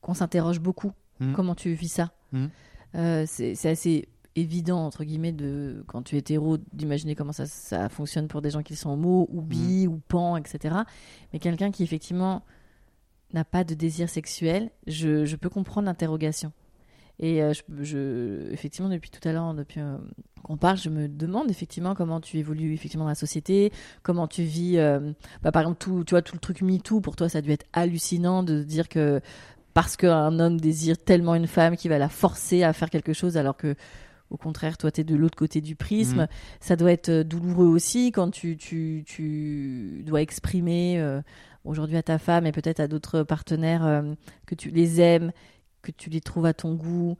[0.00, 0.92] qu'on s'interroge beaucoup.
[1.20, 1.32] Mm.
[1.32, 2.46] Comment tu vis ça Mm.
[2.94, 4.06] Euh, C'est assez
[4.36, 8.50] évident, entre guillemets, de, quand tu es hétéro, d'imaginer comment ça, ça fonctionne pour des
[8.50, 10.76] gens qui sont homo, ou bi, ou pan, etc.
[11.32, 12.44] Mais quelqu'un qui, effectivement,
[13.32, 16.52] n'a pas de désir sexuel, je, je peux comprendre l'interrogation.
[17.20, 19.96] Et euh, je, je- effectivement, depuis tout à l'heure, depuis euh,
[20.44, 24.42] qu'on parle, je me demande effectivement comment tu évolues effectivement dans la société, comment tu
[24.42, 24.78] vis.
[24.78, 25.12] euh,
[25.42, 27.50] bah, par exemple, tout, tu vois, tout le truc MeToo, pour toi, ça a dû
[27.50, 29.20] être hallucinant de dire que
[29.74, 33.36] parce qu'un homme désire tellement une femme qu'il va la forcer à faire quelque chose,
[33.36, 33.74] alors que
[34.30, 36.20] au contraire, toi, tu es de l'autre côté du prisme.
[36.20, 36.26] Mhm.
[36.60, 41.22] Ça doit être douloureux aussi quand tu, tu, tu dois exprimer euh,
[41.64, 44.04] aujourd'hui à ta femme et peut-être à d'autres partenaires
[44.46, 45.32] que tu les aimes,
[45.82, 47.16] que tu les trouves à ton goût,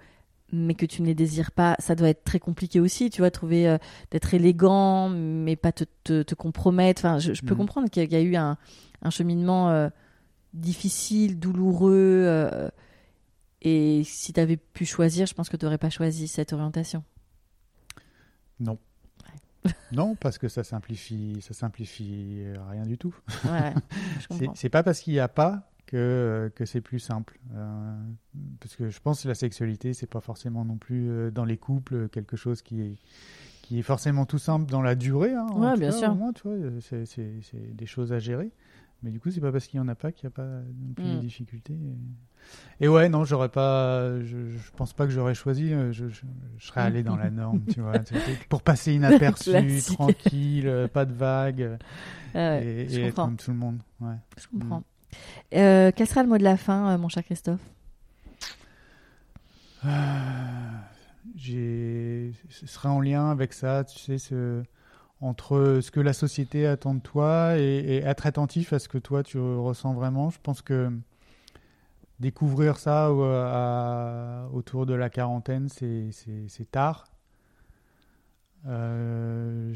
[0.53, 1.77] mais que tu ne les désires pas.
[1.79, 3.79] Ça doit être très compliqué aussi, tu vois, trouver euh,
[4.11, 7.05] d'être élégant, mais pas te, te, te compromettre.
[7.05, 7.59] Enfin, je, je peux Mhm.
[7.59, 8.57] comprendre qu'il y a- eu un,
[9.03, 9.89] un cheminement euh,
[10.55, 11.93] difficile, douloureux.
[12.27, 12.69] euh,
[13.63, 17.03] et si tu avais pu choisir, je pense que tu n'aurais pas choisi cette orientation.
[19.93, 23.15] Non, parce que ça simplifie, ça simplifie rien du tout.
[23.45, 23.75] Ouais,
[24.55, 27.39] c'est pas parce qu'il n'y a pas que, que c'est plus simple.
[27.55, 27.97] Euh,
[28.61, 31.57] parce que je pense que la sexualité, c'est pas forcément non plus euh, dans les
[31.57, 32.97] couples quelque chose qui est,
[33.62, 35.34] qui est forcément tout simple dans la durée.
[35.34, 36.12] Hein, Ouais, bien cas, sûr.
[36.12, 38.51] au moins, tu vois, euh, c'est- c'est c'est des choses à gérer.
[39.03, 40.49] Mais du coup, c'est pas parce qu'il y en a pas qu'il n'y a pas
[40.49, 41.14] non plus Mm.
[41.14, 41.72] de difficultés.
[42.80, 42.84] Et...
[42.86, 44.18] et ouais, non, j'aurais pas.
[44.22, 45.72] Je, je pense pas que j'aurais choisi.
[45.72, 46.22] euh, Je, je,
[46.57, 48.03] je serais allé dans la norme, tu vois,
[48.49, 51.78] pour passer inaperçu, tranquille, euh, pas de vagues,
[52.34, 53.78] Ah ouais, et, être comme tout le monde.
[54.01, 54.16] Ouais.
[54.36, 54.82] Je comprends.
[55.55, 57.61] Euh, quel sera le mot de la fin, euh, mon cher Christophe?
[59.85, 60.89] Ah,
[61.37, 64.65] ce sera en lien avec ça tu sais ce
[65.21, 69.23] entre ce que la société attend de toi et, être attentif à ce que toi
[69.23, 70.31] tu ressens vraiment.
[70.31, 70.91] Je pense que
[72.21, 77.07] découvrir ça à- autour de la quarantaine c'est tard.
[78.67, 79.73] Euh,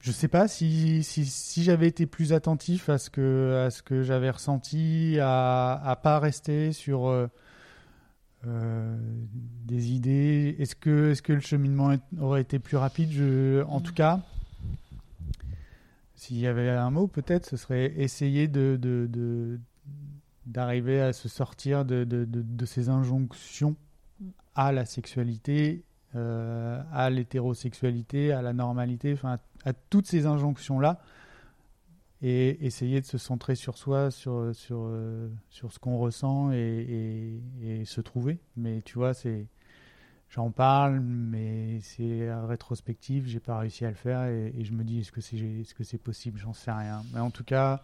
[0.00, 3.82] je- sais pas si, si, si j'avais été plus attentif à ce que, à ce
[3.82, 7.26] que j'avais ressenti, à, à pas rester sur euh,
[8.46, 8.96] euh,
[9.66, 10.56] des idées.
[10.58, 13.10] Est-ce que, est-ce que le cheminement est- aurait été plus rapide?
[13.12, 14.20] Je, En tout cas,
[16.14, 19.60] s'il y avait un mot, peut-être, ce serait essayer de, de,
[20.46, 23.76] d'arriver à se sortir de, de, de ces injonctions
[24.54, 25.82] à la sexualité,
[26.16, 31.00] euh, à l'hétérosexualité, à la normalité, enfin à, toutes ces injonctions-là,
[32.22, 37.40] et essayer de se centrer sur soi, sur, sur, euh, sur ce qu'on ressent et,
[37.84, 38.38] se trouver.
[38.56, 39.46] Mais tu vois, c'est
[40.28, 44.84] j'en parle, mais c'est à rétrospective, j'ai pas réussi à le faire, et, je me
[44.84, 47.02] dis est-ce que c'est possible, j'en sais rien.
[47.14, 47.82] Mais en tout cas,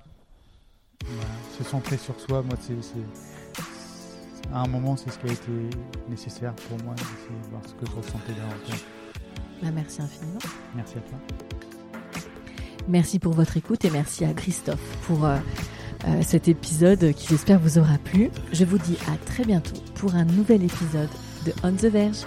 [1.58, 3.35] se centrer sur soi, moi, c'est-
[4.52, 5.52] à un moment, c'est ce qui a été
[6.08, 8.84] nécessaire pour moi, d'essayer de voir ce que je ressentais davantage.
[9.62, 10.38] Bah, Merci infiniment.
[10.74, 11.18] Merci à toi.
[12.88, 15.36] Merci pour votre écoute et merci à Christophe pour euh,
[16.06, 18.30] euh, cet épisode qui j'espère vous aura plu.
[18.52, 21.08] Je vous dis à très bientôt pour un nouvel épisode
[21.44, 22.26] de On the Verge.